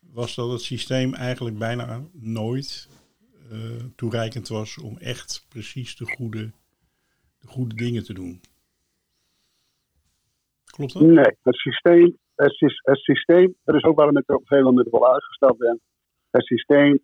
[0.00, 2.88] was dat het systeem eigenlijk bijna nooit
[3.52, 6.50] uh, toereikend was om echt precies de goede,
[7.38, 8.40] de goede dingen te doen.
[10.64, 11.02] Klopt dat?
[11.02, 15.12] Nee, het systeem, het, het systeem, dat is ook waarom ik op veel met wel
[15.12, 15.80] uitgestapt ben.
[16.30, 16.98] Het systeem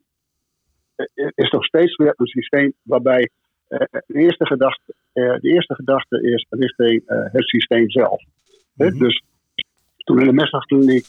[0.94, 3.30] eh, is nog steeds weer een systeem waarbij
[3.68, 8.22] uh, eerste gedachte, de eerste gedachte is richting uh, het systeem zelf.
[8.74, 8.98] Mm -hmm.
[8.98, 9.22] Dus
[9.96, 11.06] toen in de mesdagkliniek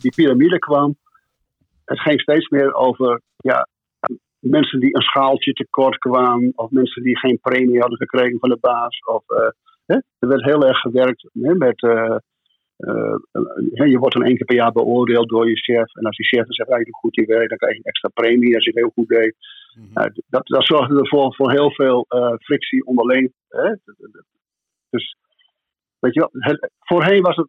[0.00, 0.96] die piramide kwam,
[1.84, 3.68] het ging steeds meer over ja,
[4.38, 8.58] mensen die een schaaltje tekort kwamen, of mensen die geen premie hadden gekregen van de
[8.60, 8.98] baas.
[9.06, 9.24] Of,
[9.86, 9.94] hè?
[10.18, 11.80] Er werd heel erg gewerkt hè, met.
[13.90, 15.94] Je wordt dan één keer per jaar beoordeeld door je chef.
[15.94, 18.54] En als die chef zegt, eigenlijk goed je werk, dan krijg je een extra premie
[18.54, 19.34] als je het heel goed deed.
[19.76, 20.12] Mm -hmm.
[20.28, 23.32] dat, dat zorgde ervoor voor heel veel uh, frictie onderling.
[23.48, 23.74] Hè?
[24.90, 25.16] Dus,
[25.98, 27.48] weet je wel, het, voorheen was het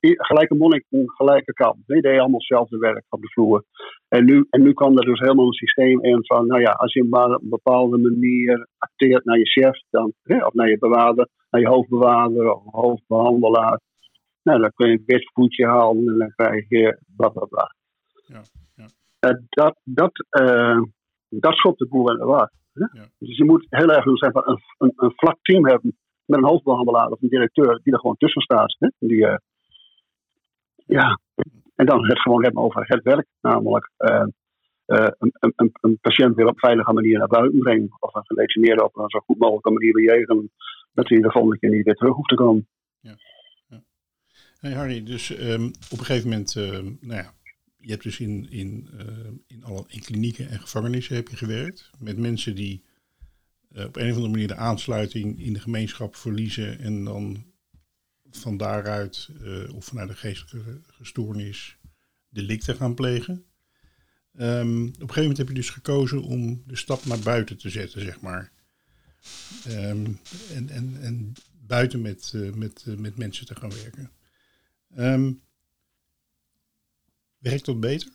[0.00, 1.76] gelijke monnik, gelijke kant.
[1.86, 3.64] Die deed allemaal hetzelfde werk op de vloer.
[4.08, 6.92] En nu, en nu kwam er dus helemaal een systeem in van, nou ja, als
[6.92, 10.78] je maar op een bepaalde manier acteert naar je chef, dan, hè, of naar je
[10.78, 13.80] bewaarder, naar je hoofdbewaarder of hoofdbehandelaar,
[14.42, 17.74] nou, dan kun je een voetje halen en dan krijg je bla bla bla.
[18.26, 18.42] Ja,
[18.74, 18.86] ja.
[19.30, 20.82] Uh, dat, dat, uh,
[21.28, 22.52] dat schopt de boel in de war.
[22.72, 23.08] Ja.
[23.18, 26.48] Dus je moet heel erg zeg maar, een, een, een vlak team hebben met een
[26.48, 28.76] hoofdbehandelaar of een directeur die er gewoon tussen staat.
[28.78, 28.88] Hè?
[28.98, 29.36] Die, uh,
[30.86, 31.18] ja,
[31.74, 34.24] en dan het gewoon hebben over het werk, namelijk uh,
[34.86, 37.88] uh, een, een, een, patiënt weer op veilige manier naar buiten brengen.
[37.98, 40.50] Of een gedetineerde op een zo goed mogelijke manier bejegenen,
[40.92, 42.68] dat hij de volgende keer niet weer terug hoeft te komen.
[43.00, 43.14] Ja.
[44.60, 46.54] Hey Harry, dus um, op een gegeven moment,
[47.00, 47.34] nou ja,
[47.76, 49.04] je hebt dus in, in, uh,
[49.46, 52.84] in, alle, in klinieken en gevangenissen heb je gewerkt met mensen die
[53.72, 57.44] uh, op een of andere manier de aansluiting in de gemeenschap verliezen en dan
[58.30, 61.76] van daaruit uh, of vanuit de geestelijke gestoornis
[62.28, 63.44] delicten gaan plegen.
[64.40, 67.70] Um, op een gegeven moment heb je dus gekozen om de stap naar buiten te
[67.70, 68.52] zetten, zeg maar.
[69.64, 70.20] En,
[70.54, 71.32] en, en
[71.66, 74.10] buiten met, met, met mensen te gaan werken.
[74.98, 75.40] Um,
[77.40, 78.08] Werkt dat beter?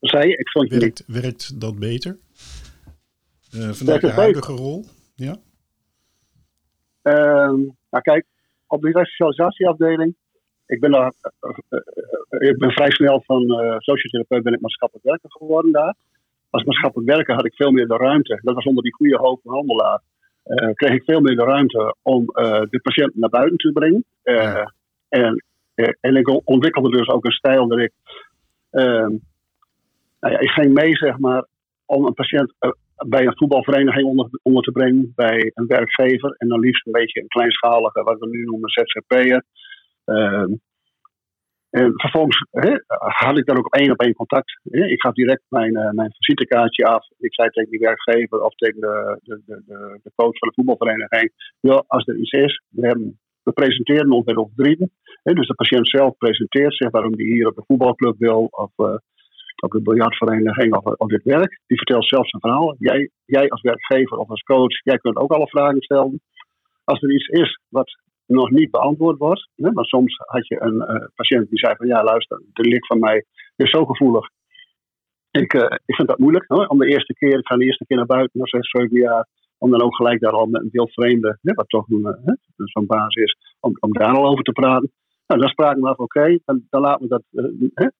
[0.00, 2.18] Ik vond je werkt, werkt dat beter?
[3.54, 4.84] Uh, vanuit de huidige rol?
[5.14, 5.36] Ja.
[7.02, 7.12] Uh,
[7.90, 8.26] nou kijk,
[8.66, 10.16] op de resocialisatieafdeling,
[10.66, 13.42] ik ben daar, uh, uh, ik ben vrij snel van
[13.78, 15.94] sociotherapeut ben ik maatschappelijk werker geworden daar.
[16.50, 18.40] Als maatschappelijk werker had ik veel meer de ruimte.
[18.42, 20.02] Dat was onder die goede hoofdbehandelaar.
[20.74, 22.24] Kreeg ik veel meer de ruimte om
[22.70, 24.04] de patiënt naar buiten te brengen.
[24.22, 24.72] Ja.
[25.08, 25.42] En
[26.00, 27.92] en ik ontwikkelde dus ook een stijl dat ik.
[28.72, 29.06] Uh,
[30.20, 31.46] nou ja, ik ging mee, zeg maar,
[31.86, 32.54] om een patiënt
[33.06, 36.34] bij een voetbalvereniging onder, onder te brengen, bij een werkgever.
[36.38, 39.44] En dan liefst een beetje een kleinschalige, wat we nu noemen ZZP'er.
[40.06, 40.44] Uh,
[41.72, 44.60] en vervolgens hè, had ik dan ook één op één contact.
[44.70, 44.84] Hè.
[44.86, 47.06] Ik gaf direct mijn, uh, mijn visitekaartje af.
[47.18, 51.32] Ik zei tegen die werkgever of tegen de, de, de, de coach van de voetbalvereniging:
[51.60, 54.90] ja, als er iets is, we, hebben, we presenteren ons ons drieën.
[55.22, 58.94] Dus de patiënt zelf presenteert zich waarom hij hier op de voetbalclub wil, of uh,
[59.64, 61.60] op de biljartvereniging, of op dit werk.
[61.66, 62.76] Die vertelt zelf zijn verhaal.
[62.78, 66.20] Jij, jij als werkgever of als coach, jij kunt ook alle vragen stellen.
[66.84, 67.90] Als er iets is wat
[68.32, 69.48] nog niet beantwoord wordt.
[69.56, 69.70] Hè?
[69.72, 72.98] Maar soms had je een uh, patiënt die zei van ja luister, de lik van
[72.98, 73.24] mij
[73.56, 74.28] is zo gevoelig.
[75.30, 76.44] Ik, uh, ik vind dat moeilijk.
[76.48, 76.64] Hè?
[76.64, 79.28] Om de eerste keer, ik ga de eerste keer naar buiten na zes, zeven jaar.
[79.58, 81.86] Om dan ook gelijk daar al met een deel vreemde, hè, wat toch
[82.56, 84.92] zo'n basis is, om, om daar al over te praten.
[85.26, 87.22] Nou, dan spraken we af, oké, dan, laten we dat,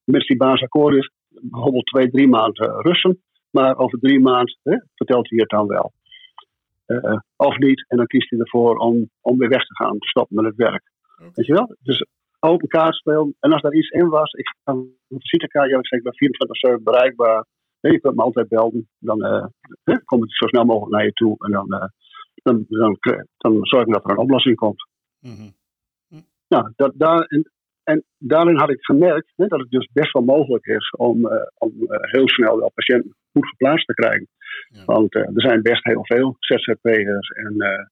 [0.03, 1.11] met die baas akkoord is,
[1.41, 3.21] bijvoorbeeld twee, drie maanden rusten.
[3.49, 4.57] Maar over drie maanden
[4.95, 5.91] vertelt hij het dan wel.
[7.01, 7.85] Uh, of niet.
[7.87, 10.55] En dan kiest hij ervoor om, om weer weg te gaan, te stoppen met het
[10.55, 10.91] werk.
[11.15, 11.31] Okay.
[11.33, 11.75] Weet je wel?
[11.79, 12.05] Dus
[12.39, 13.35] open kaart spelen.
[13.39, 17.45] En als daar iets in was, ik ga een visitekaart, ja, ik ben 24-7 bereikbaar.
[17.81, 18.89] Nee, je kunt me altijd belden.
[18.99, 19.45] Dan uh,
[20.05, 21.35] kom ik zo snel mogelijk naar je toe.
[21.37, 21.85] En dan, uh,
[22.43, 22.65] dan,
[23.37, 24.87] dan, zorg ik dat er een oplossing komt.
[25.19, 25.53] Mm -hmm.
[26.47, 27.51] Nou, dat, daar, en,
[27.83, 31.31] en daarin had ik gemerkt hè, dat het dus best wel mogelijk is om, uh,
[31.57, 34.27] om heel snel de patiënt goed geplaatst te krijgen.
[34.69, 34.85] Ja.
[34.85, 37.85] Want uh, er zijn best heel veel ZZP'ers en uh,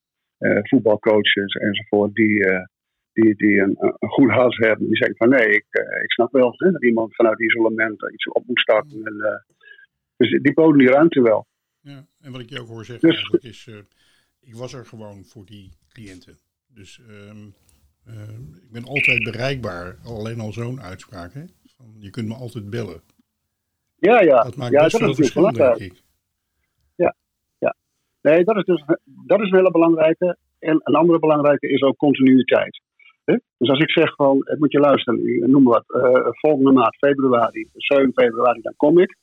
[0.51, 2.45] uh, voetbalcoaches enzovoort die,
[3.13, 4.87] die, die een, een, goed hart hebben.
[4.87, 5.65] Die zeggen van nee, ik,
[6.03, 9.03] ik snap wel hè, dat iemand vanuit isolement iets op moet starten.
[9.03, 9.45] En,
[10.17, 11.47] dus die boden die ruimte wel.
[11.79, 13.69] Ja, en wat ik je ook hoor zeggen dus, eigenlijk is,
[14.39, 16.37] ik was er gewoon voor die cliënten.
[16.67, 17.53] Dus um,
[18.61, 19.97] ik ben altijd bereikbaar.
[20.03, 21.33] Alleen al zo'n uitspraak.
[21.33, 21.43] Hè?
[21.65, 23.01] Van, je kunt me altijd bellen.
[23.95, 24.43] Ja, ja.
[24.43, 26.01] Dat maakt ja, best dat veel verschil, denk ik.
[28.21, 30.37] Nee, dat is dus dat is een hele belangrijke.
[30.59, 32.81] En een andere belangrijke is ook continuïteit.
[33.23, 33.35] He?
[33.57, 37.67] Dus als ik zeg van, het moet je luisteren, noem wat, uh, volgende maand, februari,
[37.73, 39.17] 7 februari, dan kom ik,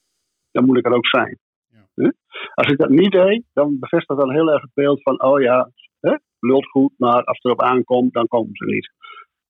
[0.51, 1.39] dan moet ik er ook zijn.
[1.67, 2.13] Ja.
[2.55, 5.71] Als ik dat niet deed, dan bevestigt dat heel erg het beeld van, oh ja,
[6.01, 8.91] hè, lult goed, maar als het erop aankomt, dan komen ze niet.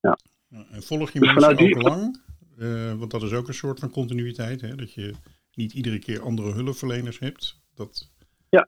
[0.00, 0.18] Ja.
[0.70, 1.80] En volg je dus mensen ook die...
[1.80, 2.26] lang?
[2.58, 4.74] Uh, want dat is ook een soort van continuïteit, hè?
[4.74, 5.14] dat je
[5.54, 7.60] niet iedere keer andere hulpverleners hebt.
[7.74, 8.10] Dat...
[8.48, 8.66] Ja,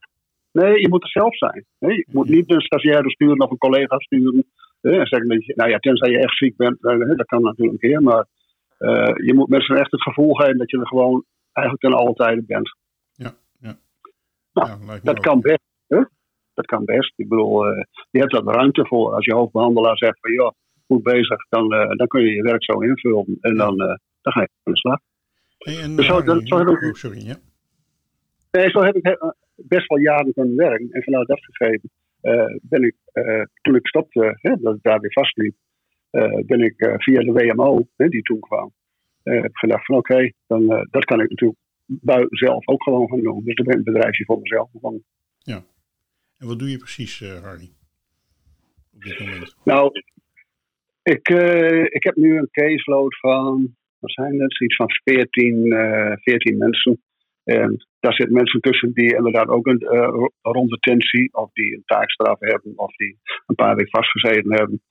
[0.53, 1.65] nee, je moet er zelf zijn.
[1.79, 4.45] Je moet niet een stagiaire sturen of een collega sturen.
[4.81, 7.15] En zeggen dat je, nou ja, tenzij je echt ziek bent, hè?
[7.15, 8.03] dat kan natuurlijk een keer.
[8.03, 8.27] Maar
[8.79, 12.15] uh, je moet mensen echt het gevoel geven dat je er gewoon eigenlijk ten alle
[12.15, 12.77] tijden bent.
[13.13, 13.77] Ja, ja.
[14.53, 15.23] Nou, ja, dat ook.
[15.23, 15.63] kan best.
[15.87, 16.01] Hè?
[16.55, 17.13] Dat kan best.
[17.17, 19.15] Ik bedoel, uh, je hebt daar ruimte voor.
[19.15, 20.55] Als je hoofdbehandelaar zegt van ja,
[20.87, 23.39] goed bezig, dan, uh, dan kun je je werk zo invullen.
[23.41, 24.99] En dan, dan ga je aan de slag.
[25.59, 27.37] Hey, en, dus zo, dat, zo heb ik, oh, sorry, ja.
[28.51, 29.35] Nee, zo heb ik
[29.69, 30.91] best wel jaren kunnen werken.
[30.91, 31.91] En vanuit dat gegeven
[32.23, 32.95] uh, ben ik,
[33.63, 35.55] toen ik stopte, hè, dat ik daar weer vastliep,
[36.47, 38.73] ben ik via de WMO, hè, die toen kwam,
[39.23, 43.21] heb gedacht van oké, okay, dan dat kan ik natuurlijk buiten zelf ook gewoon gaan
[43.23, 43.45] doen.
[43.45, 45.05] Dus dan ben ik een bedrijfje voor mezelf begonnen.
[45.39, 45.63] Ja.
[46.39, 47.71] En wat doe je precies, Hardy?
[48.95, 49.57] Op dit moment?
[49.65, 49.93] Nou,
[51.03, 56.13] ik, uh, ik heb nu een caseload van, wat zijn het, iets van 14, uh,
[56.17, 57.03] 14 mensen.
[57.45, 61.83] En daar zitten mensen tussen die inderdaad ook een uh, rond detentie, of die een
[61.85, 64.83] taakstraf hebben, of die een paar weken vastgezeten hebben.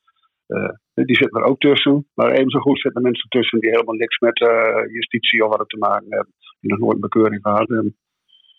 [0.48, 2.08] Uh, die zitten er ook tussen.
[2.14, 5.70] Maar even zo goed zitten mensen tussen die helemaal niks met uh, justitie of wat
[5.70, 6.34] te maken hebben.
[6.60, 7.98] Die nog nooit een bekeuring gehad hebben.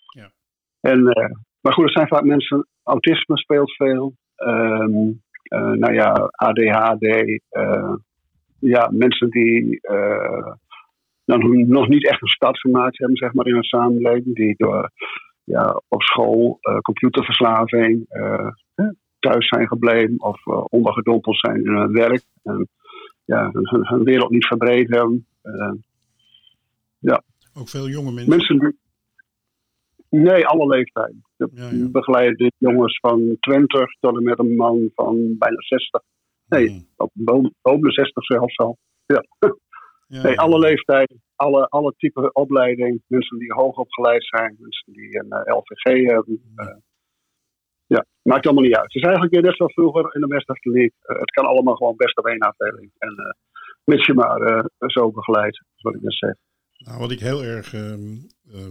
[0.05, 0.31] Ja.
[0.79, 1.03] En,
[1.61, 4.15] maar goed, er zijn vaak mensen, autisme speelt veel.
[4.35, 5.21] Um,
[5.53, 7.39] uh, nou ja, ADHD.
[8.59, 9.79] Ja, mensen die
[11.31, 14.35] uh, nou, nog niet echt een start gemaakt hebben, zeg maar, in een samenleving.
[14.35, 14.91] Die door
[15.43, 18.05] ja, op school computerverslaving
[19.19, 22.23] thuis zijn gebleven of ondergedompeld zijn in hun werk.
[22.43, 22.67] En
[23.25, 25.25] ja, hun, hun wereld niet verbreed hebben.
[26.99, 27.23] ja.
[27.53, 28.29] Ook veel jonge mensen.
[28.29, 28.79] mensen die,
[30.11, 31.23] Nee, alle leeftijden.
[31.37, 31.69] We ja,
[32.35, 32.49] ja.
[32.57, 36.01] jongens van 20 tot en met een man van bijna 60.
[36.47, 36.87] Nee, mm.
[37.13, 38.77] boven, boven de 60 zelfs al.
[39.05, 39.25] Ja.
[40.11, 43.01] ja nee, alle leeftijden, alle, alle type opleiding.
[43.07, 46.41] Mensen die hoog opgeleid zijn, mensen die een uh, LVG hebben.
[46.55, 46.75] Uh,
[47.85, 48.93] ja, maakt allemaal niet uit.
[48.93, 50.93] Het is eigenlijk net zoals vroeger in de League.
[51.05, 52.91] Uh, het kan allemaal gewoon best op één afdeling.
[52.97, 53.35] En
[53.83, 56.33] mits je maar zo begeleid, zoals ik net zeg.
[56.83, 57.93] Nou, wat ik heel erg uh,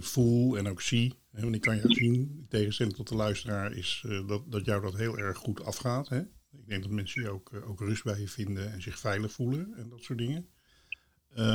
[0.01, 3.73] voel en ook zie, hè, want ik kan je zien, in tegenstelling tot de luisteraar,
[3.73, 6.09] is uh, dat, dat jou dat heel erg goed afgaat.
[6.09, 6.21] Hè?
[6.53, 9.33] Ik denk dat mensen je ook, uh, ook rust bij je vinden en zich veilig
[9.33, 10.49] voelen en dat soort dingen.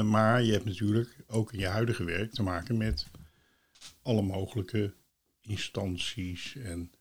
[0.03, 3.11] Maar je hebt natuurlijk ook in je huidige werk te maken met
[4.03, 4.93] alle mogelijke
[5.41, 6.91] instanties en,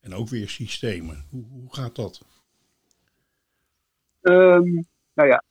[0.00, 1.24] en ook weer systemen.
[1.30, 2.26] Hoe, hoe gaat dat?
[4.22, 5.42] Um, nou ja,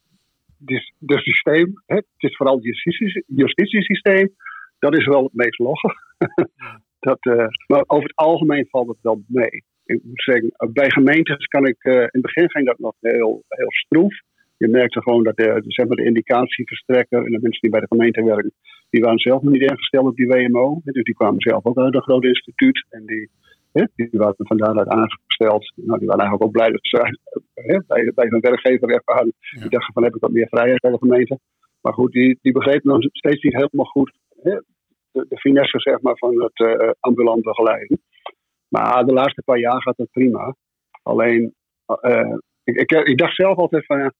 [0.65, 4.35] het de systeem, hè, het is vooral het justitie, justitiesysteem,
[4.79, 5.95] dat is wel het meest logge.
[6.99, 9.63] dat, uh, maar over het algemeen valt het wel mee.
[9.85, 13.43] Ik moet zeggen, bij gemeentes kan ik, uh, in het begin ging dat nog heel,
[13.47, 14.21] heel stroef.
[14.61, 17.87] Je merkte gewoon dat de, zeg maar de indicatieverstrekker en de mensen die bij de
[17.87, 18.53] gemeente werken,
[18.89, 20.81] die waren zelf nog niet ingesteld op die WMO.
[20.83, 23.29] Dus die kwamen zelf ook uit een groot instituut en die,
[23.71, 25.73] hè, die waren van daaruit aangesteld.
[25.75, 27.17] Nou, die waren eigenlijk ook blij dat ze
[27.53, 29.33] hè, bij, bij hun werkgever weg waren.
[29.49, 31.39] Die dachten van heb ik wat meer vrijheid bij de gemeente.
[31.81, 34.59] Maar goed, die, die begrepen nog steeds niet helemaal goed hè,
[35.11, 38.01] de, de finesse zeg maar, van het uh, ambulant begeleiden.
[38.67, 40.55] Maar de laatste paar jaar gaat het prima.
[41.03, 41.53] Alleen,
[42.01, 44.13] uh, ik, ik, ik, dacht zelf altijd van,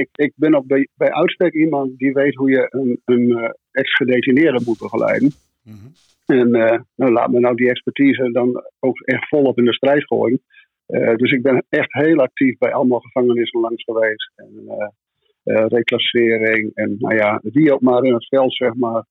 [0.00, 3.50] ik, ik ben op bij, bij uitstek iemand die weet hoe je een, een uh,
[3.70, 5.32] ex-gedetineerde moet begeleiden.
[5.62, 5.92] Mm -hmm.
[6.26, 6.50] En
[6.94, 10.42] nou, laat me nou die expertise dan ook echt volop in de strijd gooien.
[11.16, 14.32] dus ik ben echt heel actief bij allemaal gevangenissen langs geweest.
[14.36, 14.52] En
[15.68, 19.04] reclassering en nou ja, wie ook maar in het veld zeg maar.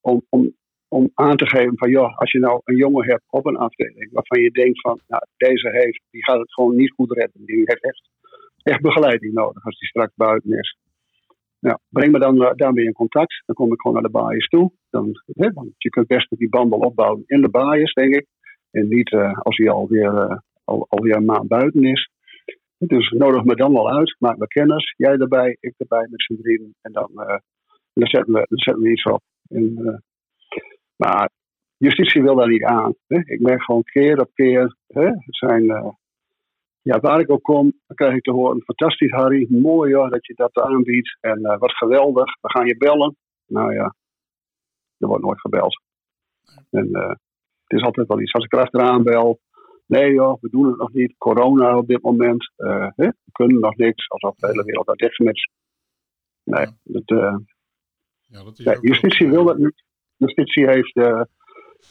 [0.00, 0.54] Om, om
[0.92, 4.12] om aan te geven van, ja, als je nou een jongen hebt op een afdeling
[4.12, 7.44] waarvan je denkt van, nou, deze heeft, die gaat het gewoon niet goed redden.
[7.44, 8.08] Die heeft echt,
[8.62, 10.76] echt begeleiding nodig als die straks buiten is.
[11.58, 13.42] Nou, breng me dan uh, daarmee in contact.
[13.46, 14.72] Dan kom ik gewoon naar de baaiers toe.
[14.90, 15.22] Dan,
[15.76, 18.26] je kunt best die band opbouwen in de baaiers, denk ik.
[18.70, 22.10] En niet uh, als hij alweer, uh, al, alweer een maand buiten is.
[22.78, 24.16] Dus nodig me dan wel uit.
[24.18, 24.94] Maak me kennis.
[24.96, 26.74] Jij erbij, ik erbij met z'n drieën.
[26.80, 27.10] En dan,
[27.92, 29.22] dan, zetten we, dan zetten we iets op.
[30.96, 31.30] Maar
[31.76, 32.94] justitie wil daar niet aan.
[33.06, 33.16] Hè.
[33.24, 34.76] Ik merk gewoon keer op keer.
[34.86, 35.96] Hè, zijn,
[36.82, 39.46] ja, waar ik ook kom, dan krijg ik te horen: fantastisch, Harry.
[39.48, 41.18] Mooi hoor dat je dat aanbiedt.
[41.20, 42.36] En uh, wat geweldig.
[42.40, 43.16] We gaan je bellen.
[43.46, 43.94] Nou ja,
[44.98, 45.82] er wordt nooit gebeld.
[46.70, 48.32] En uh, het is altijd wel iets.
[48.32, 49.40] Als ik erachteraan bel.
[49.86, 51.14] Nee joh, we doen het nog niet.
[51.18, 52.52] Corona op dit moment.
[52.56, 54.08] Hè, we kunnen nog niks.
[54.08, 55.50] Alsof de hele wereld daar dicht is.
[56.44, 57.02] Nee, dat,
[58.26, 59.84] ja, dat is ja, justitie wil dat niet.
[60.16, 60.96] Justitie heeft.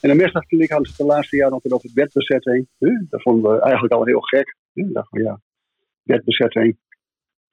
[0.01, 2.67] En de misdaadkliniek hadden ze de laatste jaren altijd over bedbezetting.
[2.79, 4.55] Uh, dat vonden we eigenlijk al heel gek.
[4.73, 5.39] Uh, dachten we, ja,
[6.03, 6.77] bedbezetting.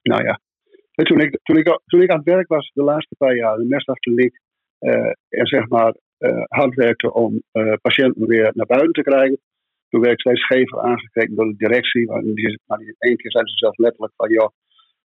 [0.03, 0.41] Nou ja.
[0.95, 3.57] En toen, ik, toen, ik, toen ik aan het werk was de laatste paar jaar,
[3.57, 4.39] de misdaadkliniek,
[5.29, 5.95] en zeg maar
[6.49, 7.43] hard werkte om
[7.81, 9.39] patiënten weer naar buiten te krijgen.
[9.89, 12.07] Toen werd ik steeds schever aangekeken door de directie.
[12.07, 14.49] Maar die, maar één keer zeiden ze zelf letterlijk van, joh,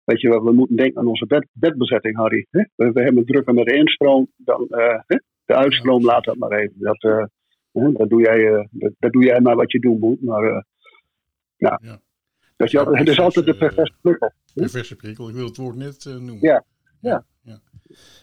[0.04, 2.48] weet je wel, we moeten denken aan onze bed, bedbezetting, Harry.
[2.50, 5.00] We, we, hebben drukker met de instroom, dan uh,
[5.46, 6.76] de uitstroom laat dat maar even.
[6.78, 7.26] Dat, uh,
[7.94, 10.22] dat, doe jij, uh, dat, dat, doe jij maar wat je doen moet.
[10.22, 10.66] Maar
[11.70, 11.80] ja.
[11.82, 12.02] ja.
[12.56, 14.32] Dat je, het is altijd de perverse prikkel.
[14.54, 16.40] Perverse prikkel, ik wil het woord net noemen.
[16.42, 16.66] Ja.
[17.00, 17.26] Ja.
[17.42, 17.62] ja.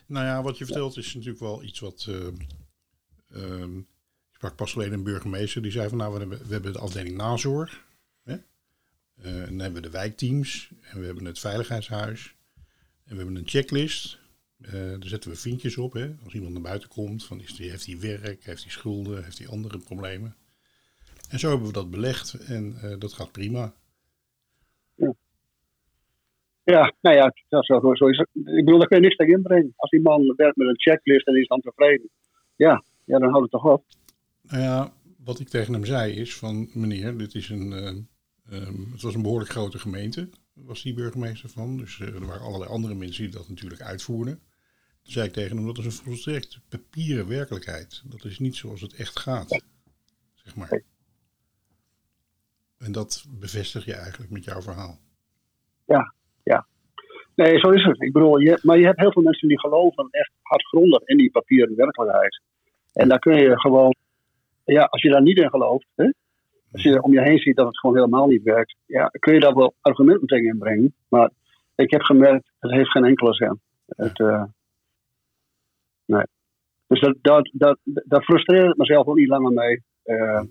[0.07, 2.09] Nou ja, wat je vertelt is natuurlijk wel iets wat.
[3.35, 3.79] Um,
[4.29, 6.79] ik sprak pas geleden een burgemeester die zei van nou, we hebben, we hebben de
[6.79, 7.85] afdeling nazorg.
[8.23, 8.33] Hè?
[9.23, 12.35] En dan hebben we de wijkteams en we hebben het veiligheidshuis.
[13.05, 14.19] En we hebben een checklist.
[14.59, 15.93] Uh, daar zetten we vinkjes op.
[15.93, 16.15] Hè?
[16.25, 19.39] Als iemand naar buiten komt, van is die, heeft hij werk, heeft hij schulden, heeft
[19.39, 20.37] hij andere problemen.
[21.29, 23.73] En zo hebben we dat belegd en uh, dat gaat prima.
[24.95, 25.15] Ja,
[26.65, 28.29] ja nou ja, zo, zo is het.
[28.33, 29.73] Ik bedoel, daar kun je niks tegen inbrengen.
[29.77, 32.11] Als die man werkt met een checklist en is dan tevreden,
[32.57, 33.85] ja, ja dan houdt het toch op.
[34.43, 34.93] Nou ja,
[35.25, 39.15] wat ik tegen hem zei is van meneer, dit is een, uh, um, het was
[39.15, 41.77] een behoorlijk grote gemeente, was die burgemeester van.
[41.77, 44.41] Dus uh, er waren allerlei andere mensen die dat natuurlijk uitvoerden.
[45.03, 48.03] Toen zei ik tegen hem, dat is een volstrekt papieren werkelijkheid.
[48.05, 49.63] Dat is niet zoals het echt gaat,
[50.35, 50.83] zeg maar.
[52.79, 54.99] En dat bevestig je eigenlijk met jouw verhaal.
[55.85, 56.67] Ja, ja.
[57.35, 58.03] Nee, zo is het.
[58.03, 61.31] Ik bedoel, je, maar je hebt heel veel mensen die geloven echt hardgrondig in die
[61.31, 62.43] papieren werkelijkheid.
[62.93, 63.95] En daar kun je gewoon,
[64.65, 66.11] ja, als je daar niet in gelooft, hè,
[66.73, 69.41] als je om je heen ziet dat het gewoon helemaal niet werkt, ja, kun je
[69.41, 70.95] daar wel argumenten tegen inbrengen.
[71.09, 71.31] Maar
[71.75, 73.61] ik heb gemerkt, het heeft geen enkele zin.
[73.87, 74.45] Het, uh,
[76.05, 76.25] nee.
[76.87, 79.83] Dus dat, dat, dat, dat frustreert mezelf ook niet langer mee.
[80.05, 80.43] Uh,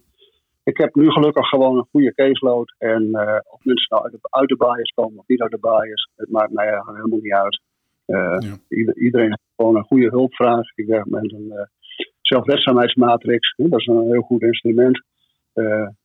[0.69, 2.75] ik heb nu gelukkig gewoon een goede caseload.
[2.77, 5.59] En uh, of mensen nou uit de, uit de bias komen of niet uit de
[5.59, 7.61] bias, het maakt mij eigenlijk helemaal niet uit.
[8.05, 8.57] Ja.
[8.67, 10.71] Ieder, iedereen heeft gewoon een goede hulpvraag.
[10.75, 11.67] Ik werk met een
[12.21, 13.53] zelfredzaamheidsmatrix.
[13.55, 15.03] Dat is een heel goed instrument.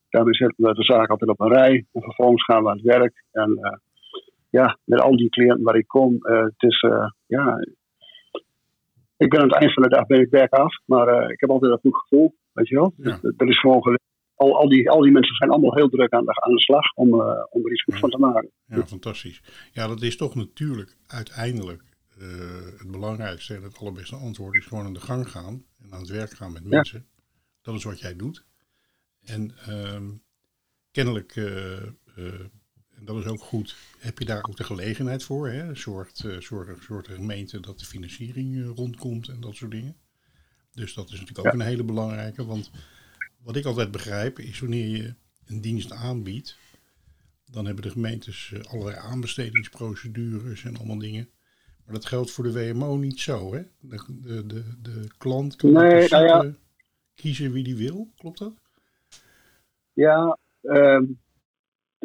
[0.09, 1.85] daarmee zetten we de zaak altijd op een rij.
[1.91, 3.23] En vervolgens gaan we aan het werk.
[3.31, 3.73] En uh,
[4.49, 7.57] ja, met al die cliënten waar ik kom, uh, het is, uh, ja,
[9.17, 11.49] ik ben aan het eind van de dag ben ik werk af, maar ik heb
[11.49, 12.93] altijd een goed gevoel, weet je wel.
[12.97, 13.17] Ja.
[13.21, 13.81] Dat, dat, is gewoon
[14.43, 16.93] al, al, die, al die mensen zijn allemaal heel druk aan de, aan de slag
[16.93, 17.13] om,
[17.49, 17.99] om er iets goed ja.
[17.99, 18.49] van te maken.
[18.65, 19.41] Ja, fantastisch.
[19.71, 21.83] Ja, dat is toch natuurlijk uiteindelijk
[22.77, 26.09] het belangrijkste en het allerbeste antwoord is gewoon aan de gang gaan en aan het
[26.09, 27.05] werk gaan met mensen.
[27.61, 28.45] Dat is wat jij doet.
[29.23, 30.09] En ehm,
[30.91, 31.81] kennelijk, uh,
[32.95, 35.49] en dat is ook goed, heb je daar ook de gelegenheid voor.
[35.49, 35.75] Hè?
[35.75, 39.95] Zorgt, zorgt, zorgt de gemeente dat de financiering rondkomt en dat soort dingen.
[40.73, 42.45] Dus dat is natuurlijk ook een hele belangrijke.
[42.45, 42.71] Want
[43.43, 45.13] wat ik altijd begrijp is wanneer je
[45.45, 46.57] een dienst aanbiedt,
[47.45, 51.29] dan hebben de gemeentes allerlei aanbestedingsprocedures en allemaal dingen.
[51.85, 53.61] Maar dat geldt voor de WMO niet zo, hè?
[53.79, 56.53] De, de, de, de klant kan nee, nou ja.
[57.15, 58.53] kiezen wie die wil, klopt dat?
[59.93, 61.01] Ja, uh,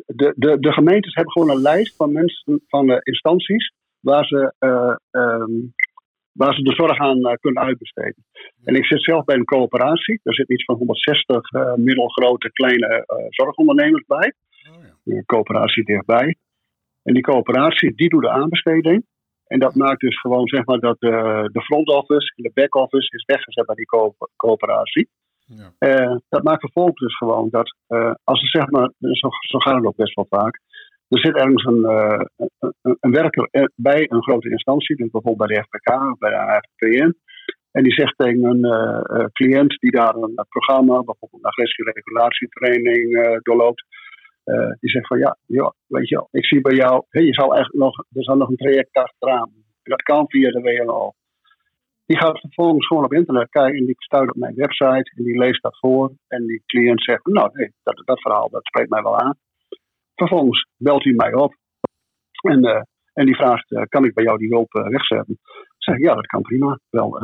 [0.07, 4.55] de, de, de gemeentes hebben gewoon een lijst van mensen, van uh, instanties, waar ze,
[4.59, 5.75] uh, um,
[6.39, 8.25] waar ze de zorg aan uh, kunnen uitbesteden.
[8.65, 10.21] En ik zit zelf bij een coöperatie.
[10.23, 14.33] Er zit iets van 160 middelgrote kleine zorgondernemers bij.
[14.71, 15.15] Oh, ja.
[15.15, 16.37] Een coöperatie dichtbij.
[17.03, 19.07] En die coöperatie, die doet de aanbesteding.
[19.47, 22.75] En dat maakt dus gewoon zeg maar dat de, de front office en de back
[22.75, 25.09] office is weggezet bij die co coöperatie.
[25.47, 25.73] Ja.
[25.79, 29.75] Uh, dat maakt vervolgens dus gewoon dat uh, als er zeg maar, zo, zo gaat
[29.75, 30.61] het ook best wel vaak.
[31.09, 31.85] Er zit ergens een,
[32.59, 37.17] een, een, werker bij een grote instantie, dus bijvoorbeeld bij de FPK bij de AFPN.
[37.71, 43.85] En die zegt tegen een cliënt die daar een programma, bijvoorbeeld een agressieregulatietraining doorloopt.
[44.81, 47.85] die zegt van ja, joh, weet je wel, ik zie bij jou, je zou eigenlijk
[47.85, 49.51] nog, er zou nog een traject achteraan.
[49.83, 51.13] Dat kan via de WNO.
[52.07, 55.39] Die gaat vervolgens gewoon op internet kijken en die stuit op mijn website en die
[55.39, 56.13] leest dat voor.
[56.29, 59.37] En die cliënt zegt, nou nee, dat, dat verhaal dat spreekt mij wel aan.
[60.19, 61.55] Vervolgens belt hij mij op
[62.43, 65.39] en, uh, en die vraagt, uh, kan ik bij jou die hulp uh, wegzetten?
[65.79, 66.79] Ik zeg, ja, dat kan prima.
[66.91, 67.21] Wel,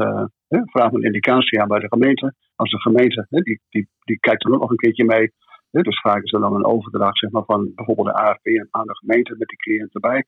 [0.48, 2.34] hè, vraag een indicatie aan bij de gemeente.
[2.54, 5.32] Als de gemeente, hè, die, die, die kijkt er ook nog een keertje mee.
[5.70, 8.96] Hè, dus vragen ze dan een overdracht zeg maar, van bijvoorbeeld de AFP aan de
[8.96, 10.24] gemeente met die cliënt erbij.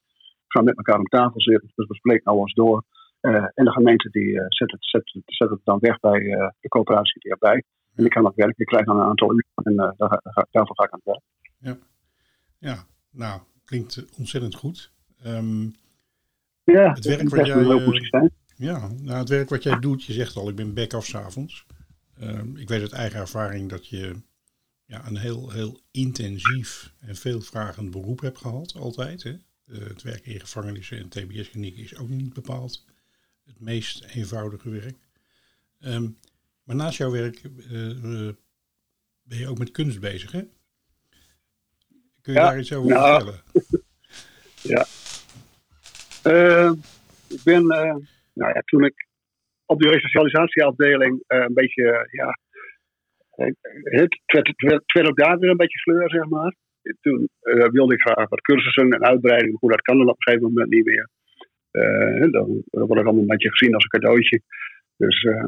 [0.47, 2.85] Gaan met elkaar om tafel zitten, dus we spreken nou eens door.
[3.21, 6.21] En de gemeente die zet, het, zet, zet, het dan weg bij
[6.61, 7.63] de coöperatie die erbij.
[7.95, 8.59] En ik kan dat werken.
[8.59, 11.23] Ik krijg dan een aantal uur en daar, daar, daarvoor ga ik aan het werk.
[11.59, 11.87] Ja,
[12.67, 14.91] ja nou, klinkt ontzettend goed.
[15.27, 15.75] Um,
[16.65, 20.49] ja, het werk wat jij, ja, nou, het werk wat jij doet, je zegt al,
[20.49, 21.67] ik ben back-off s'avonds.
[22.21, 24.23] Um, ik weet uit eigen ervaring dat je
[24.85, 29.23] ja, een heel, heel intensief en veelvragend beroep hebt gehad, altijd.
[29.23, 29.37] Hè?
[29.67, 32.85] het werken in gevangenissen en TBS-kliniek is ook niet bepaald
[33.45, 34.97] het meest eenvoudige werk.
[35.81, 36.19] Um,
[36.63, 38.33] maar naast jouw werk uh,
[39.23, 40.43] ben je ook met kunst bezig, hè?
[42.27, 43.41] Kun je daar iets over nou, vertellen?
[44.75, 44.83] ja.
[46.33, 46.73] Uh,
[47.29, 47.97] ik ben, uh,
[48.33, 49.07] nou ja, toen ik
[49.67, 52.39] op de resocialisatieafdeling een beetje, ja,
[53.31, 53.57] het
[54.27, 56.55] werd, werd, werd ook daar weer een beetje sleur, zeg maar.
[57.01, 57.29] Toen
[57.71, 60.71] wilde ik graag wat cursussen en uitbreidingen, hoe dat kan dan op een gegeven moment
[60.71, 61.09] niet meer.
[61.73, 64.41] Uh, dan wordt het allemaal een beetje gezien als een cadeautje.
[64.97, 65.45] Dus uh,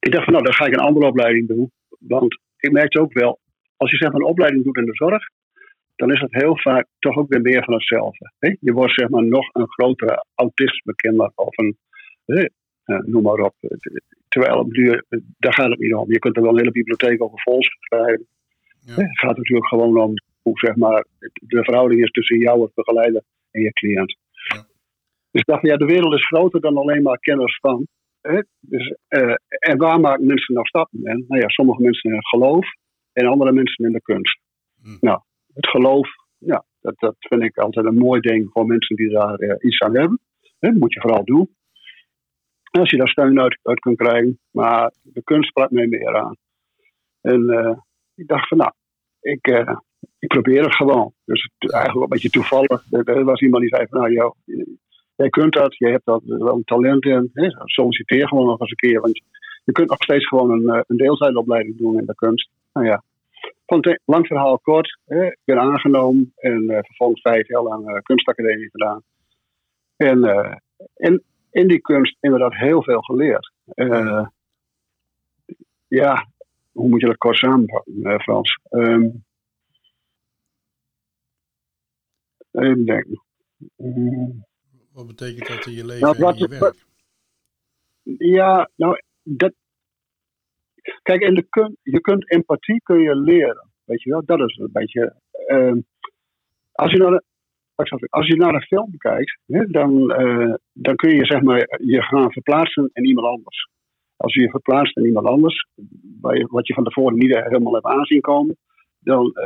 [0.00, 1.70] ik dacht van nou, dan ga ik een andere opleiding doen.
[1.98, 3.40] Want ik merkte ook wel,
[3.76, 5.28] als je zeg maar een opleiding doet in de zorg,
[5.98, 8.32] dan is dat heel vaak toch ook weer meer van hetzelfde.
[8.38, 8.56] Hè?
[8.60, 11.78] Je wordt zeg maar nog een grotere autisme-kenner of een,
[12.26, 12.46] uh,
[12.84, 13.54] noem maar op.
[14.28, 15.02] Terwijl nu,
[15.38, 16.12] daar gaat het niet om.
[16.12, 18.26] Je kunt er wel een hele bibliotheek over vol schrijven.
[18.80, 18.94] Ja.
[18.94, 23.22] Het gaat natuurlijk gewoon om hoe zeg maar, de verhouding is tussen jou als begeleider
[23.50, 24.16] en je cliënt.
[25.30, 27.86] Dus ik dacht, ja, de wereld is groter dan alleen maar kennis van.
[28.20, 28.42] Hè?
[28.60, 31.24] Dus, uh, en waar maken mensen nou stappen in?
[31.28, 32.66] Nou ja, sommige mensen in het geloof
[33.12, 34.40] en andere mensen in de kunst.
[34.82, 34.96] Hmm.
[35.00, 35.20] Nou,
[35.58, 39.40] het geloof, ja, dat, dat vind ik altijd een mooi ding voor mensen die daar
[39.40, 40.20] uh, iets aan hebben.
[40.58, 41.56] Dat moet je vooral doen.
[42.70, 44.38] Als je daar steun uit, kunt krijgen.
[44.50, 46.36] Maar de kunst sprak mij meer aan.
[47.20, 47.76] En uh,
[48.14, 48.72] ik dacht van, nou,
[49.20, 49.46] ik,
[50.18, 51.12] ik probeer het gewoon.
[51.24, 52.84] Dus eigenlijk een beetje toevallig.
[52.90, 54.34] Er was iemand die zei van, nou, joh,
[55.16, 57.30] jij kunt dat, jij hebt dat wel een talent in.
[57.32, 57.48] Hè?
[57.64, 59.00] Solliciteer gewoon nog eens een keer.
[59.00, 59.20] Want
[59.64, 62.50] je kunt nog steeds gewoon een, eh, een deeltijdopleiding doen in de kunst.
[62.72, 63.02] Nou ja,
[64.04, 64.98] lang verhaal kort.
[65.04, 65.26] Hè?
[65.26, 69.02] Ik ben aangenomen en uh, vervolgens vijf jaar lang uh, kunstacademie gedaan.
[69.96, 70.54] En uh,
[70.94, 73.52] in, in die kunst inderdaad heel veel geleerd.
[75.88, 76.28] ja,
[76.72, 78.58] hoe moet je dat kort samenvatten, Frans?
[78.70, 79.24] Um,
[82.50, 83.22] even denken.
[83.76, 84.44] Um,
[84.92, 86.86] wat betekent dat in je leven nou, en je werk?
[88.18, 89.52] ja, nou, dat...
[91.02, 93.70] Kijk, de kun, je kunt empathie kun je leren.
[93.84, 95.14] Weet je wel, dat is een beetje...
[95.46, 95.72] Uh,
[96.72, 97.22] als, je naar de,
[98.08, 102.02] als je naar een film kijkt, hè, dan, uh, dan kun je zeg maar je
[102.02, 103.68] gaan verplaatsen in iemand anders.
[104.16, 105.66] Als je je verplaatst in iemand anders,
[106.48, 108.56] wat je van tevoren niet helemaal hebt aanzien komen,
[108.98, 109.36] dan,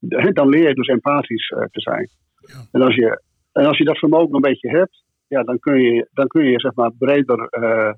[0.00, 2.08] uh, dan leer je dus empathisch uh, te zijn.
[2.40, 2.54] Ja.
[2.72, 3.22] En als je
[3.54, 6.60] en als je dat vermogen een beetje hebt, ja, dan kun je, dan kun je
[6.60, 7.92] zeg maar breder, uh,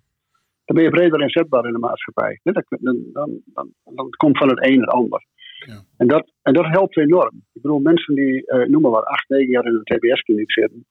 [0.67, 2.41] dan ben je breder inzetbaar in de maatschappij.
[2.43, 5.27] Dan, dan, dan, dan, komt van het een het ander.
[5.67, 5.83] Ja.
[5.97, 7.37] En, dat, en dat helpt enorm.
[7.53, 10.87] Ik bedoel, mensen die, uh, noem maar wat, acht, negen jaar in een TBS-kliniek zitten,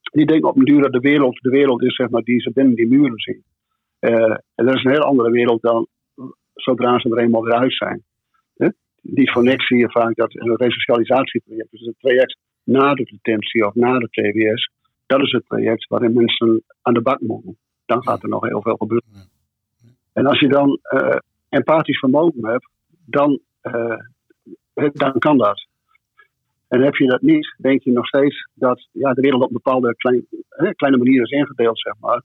[0.00, 2.50] die denken op een duur dat de wereld de wereld is zeg maar, die ze
[2.52, 3.44] binnen die muren zien.
[4.00, 5.86] Uh, en dat is een heel andere wereld dan
[6.54, 8.04] zodra ze er eenmaal weer uit zijn.
[9.00, 13.66] Niet voor niks zie je vaak dat een resocialisatieproject, dus het traject na de detentie
[13.66, 14.70] of na de TBS,
[15.06, 17.58] dat is het traject waarin mensen aan de bak moeten.
[17.86, 19.28] Dan gaat er nog heel veel gebeuren.
[20.12, 21.16] En als je dan uh,
[21.48, 22.68] empathisch vermogen hebt,
[23.04, 23.98] dan, uh,
[24.92, 25.66] dan kan dat.
[26.68, 29.60] En heb je dat niet, denk je nog steeds dat ja, de wereld op een
[29.62, 32.22] bepaalde klein, hè, kleine manier is ingedeeld, zeg maar.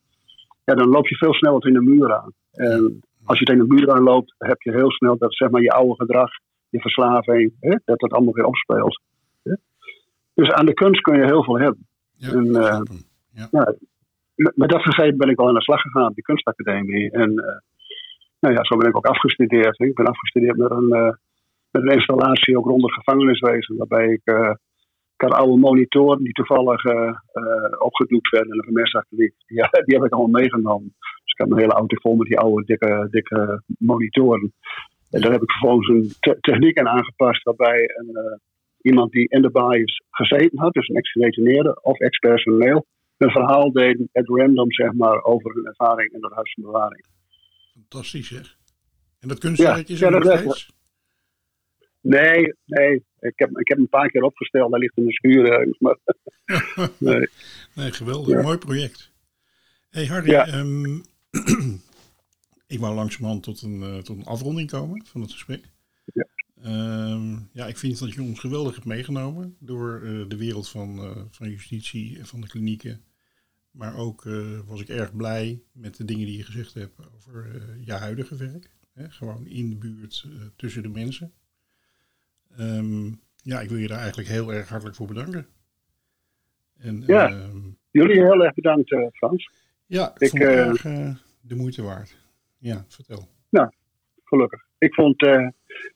[0.66, 2.34] Ja, dan loop je veel sneller tegen de muur aan.
[2.52, 5.62] En als je tegen de muur aan loopt, heb je heel snel dat zeg maar,
[5.62, 6.30] je oude gedrag,
[6.70, 9.02] je verslaving, hè, dat dat allemaal weer opspeelt.
[9.44, 9.54] Hè.
[10.34, 11.88] Dus aan de kunst kun je heel veel hebben.
[12.16, 12.82] Ja, en, uh,
[13.34, 13.48] ja.
[13.52, 13.74] ja.
[14.56, 17.12] Met dat gegeven ben ik al aan de slag gegaan op de kunstacademie.
[17.12, 17.58] En uh,
[18.40, 19.80] nou ja, zo ben ik ook afgestudeerd.
[19.80, 21.14] Ik ben afgestudeerd met een, uh,
[21.72, 24.22] met een installatie ook rond het gevangeniswezen, waarbij ik,
[25.16, 26.84] ik had oude monitoren die toevallig
[27.78, 29.34] opgedoekt werden in de vermestachterliek.
[29.46, 30.94] Ja, die heb ik allemaal meegenomen.
[30.98, 34.54] Dus ik heb een hele auto vol met die oude dikke, dikke monitoren.
[35.10, 38.40] En daar heb ik vervolgens een te techniek aan aangepast waarbij een,
[38.82, 42.86] iemand die in de baai gezeten had, dus een ex-gedetineerde of ex-personeel,
[43.22, 47.06] een verhaal deed at random, zeg maar, over hun ervaring in dat huis van bewaring.
[47.74, 48.58] Fantastisch, zeg.
[49.20, 50.72] En dat kunstwerkje ja, is er nog steeds?
[52.02, 53.04] Nee, nee.
[53.20, 55.68] Ik heb, ik heb een paar keer opgesteld, daar ligt in de schuur.
[55.80, 55.98] Maar,
[56.98, 57.28] nee.
[57.76, 58.42] nee, geweldig.
[58.42, 59.12] Mooi project.
[59.90, 60.60] hey Harry, ja.
[60.60, 61.04] um,
[62.68, 65.64] ik wou langzamerhand tot een, uh, tot een afronding komen van het gesprek.
[66.14, 66.28] Ja.
[66.66, 70.96] Uh, ja, ik vind dat je ons geweldig hebt meegenomen door uh, de wereld van,
[70.96, 73.02] uh, van justitie en van de klinieken.
[73.72, 77.62] Maar ook uh, was ik erg blij met de dingen die je gezegd hebt over
[77.80, 78.70] je huidige werk.
[78.94, 79.10] Hè?
[79.10, 81.34] Gewoon in de buurt tussen de mensen.
[82.60, 85.48] Um, ja, ik wil je daar eigenlijk heel erg hartelijk voor bedanken.
[86.78, 87.60] En, ja, ehm,
[87.92, 89.52] jullie heel erg bedankt Frans.
[89.86, 90.82] Ja, ik vond erg
[91.42, 92.18] de moeite waard.
[92.58, 93.28] Ja, vertel.
[93.50, 93.72] Nou,
[94.24, 94.66] gelukkig.
[94.78, 95.22] Ik vond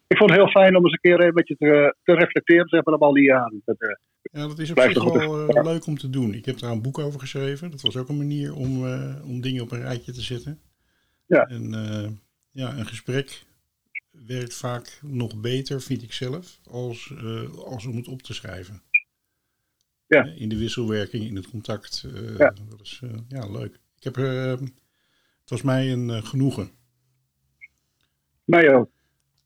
[0.07, 2.83] ik vond het heel fijn om eens een keer een beetje te, te reflecteren zeg
[2.83, 3.61] maar, op al die jaren.
[3.65, 3.77] Dat,
[4.31, 6.33] ja, dat is op zich wel uh, leuk om te doen.
[6.33, 7.71] Ik heb daar een boek over geschreven.
[7.71, 10.61] Dat was ook een manier om, uh, om dingen op een rijtje te zetten.
[11.25, 11.45] Ja.
[11.47, 12.21] En
[12.51, 13.45] ja, een gesprek
[14.11, 17.13] werkt vaak nog beter, vind ik zelf, als,
[17.65, 18.81] als om het op te schrijven.
[20.07, 20.23] Ja.
[20.23, 22.05] In de wisselwerking, in het contact.
[22.37, 22.53] ja.
[22.69, 23.79] Dat is ja, leuk.
[23.97, 26.71] Ik heb, het was mij een genoegen.
[28.45, 28.89] Mij ook.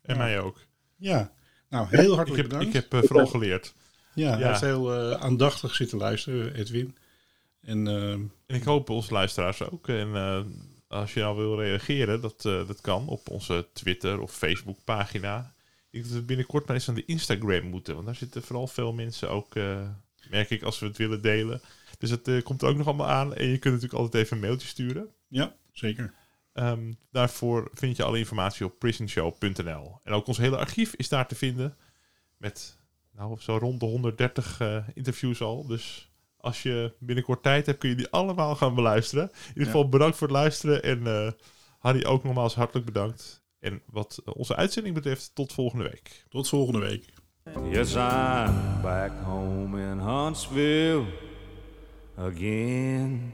[0.02, 0.66] En mij ook.
[0.96, 1.32] Ja,
[1.70, 3.74] nou heel hartelijk ik heb, Ik heb uh, vooral geleerd.
[4.20, 6.98] Ja, hij heeft heel uh, aandachtig zitten luisteren, Edwin.
[7.62, 9.88] En, uh, en ik hoop onze luisteraars ook.
[9.88, 10.16] En
[10.88, 15.54] als je nou wil reageren, dat, dat kan op onze Twitter of Facebook pagina.
[15.70, 17.94] Ik denk dat we binnenkort maar eens aan de Instagram moeten.
[17.94, 19.56] Want daar zitten vooral veel mensen ook,
[20.30, 21.62] merk ik, als we het willen delen.
[21.98, 23.36] Dus het komt er ook nog allemaal aan.
[23.36, 25.10] En je kunt natuurlijk altijd even een mailtje sturen.
[25.28, 26.14] Ja, zeker.
[26.54, 30.00] Um, daarvoor vind je alle informatie op prisonshow.nl.
[30.04, 31.78] En ook ons hele archief is daar te vinden.
[32.38, 32.78] Met
[33.20, 35.68] nou, zo rond de 130 uh, interviews al.
[35.68, 39.30] Dus als je binnenkort tijd hebt, kun je die allemaal gaan beluisteren.
[39.32, 39.90] In ieder geval ja.
[39.90, 40.84] bedankt voor het luisteren.
[40.84, 41.32] En uh,
[41.80, 43.44] Harry ook nogmaals hartelijk bedankt.
[43.60, 46.26] En wat onze uitzending betreft, tot volgende week.
[46.30, 47.14] Tot volgende week.
[47.72, 51.06] Yes, I'm back home in Huntsville
[52.16, 53.34] again.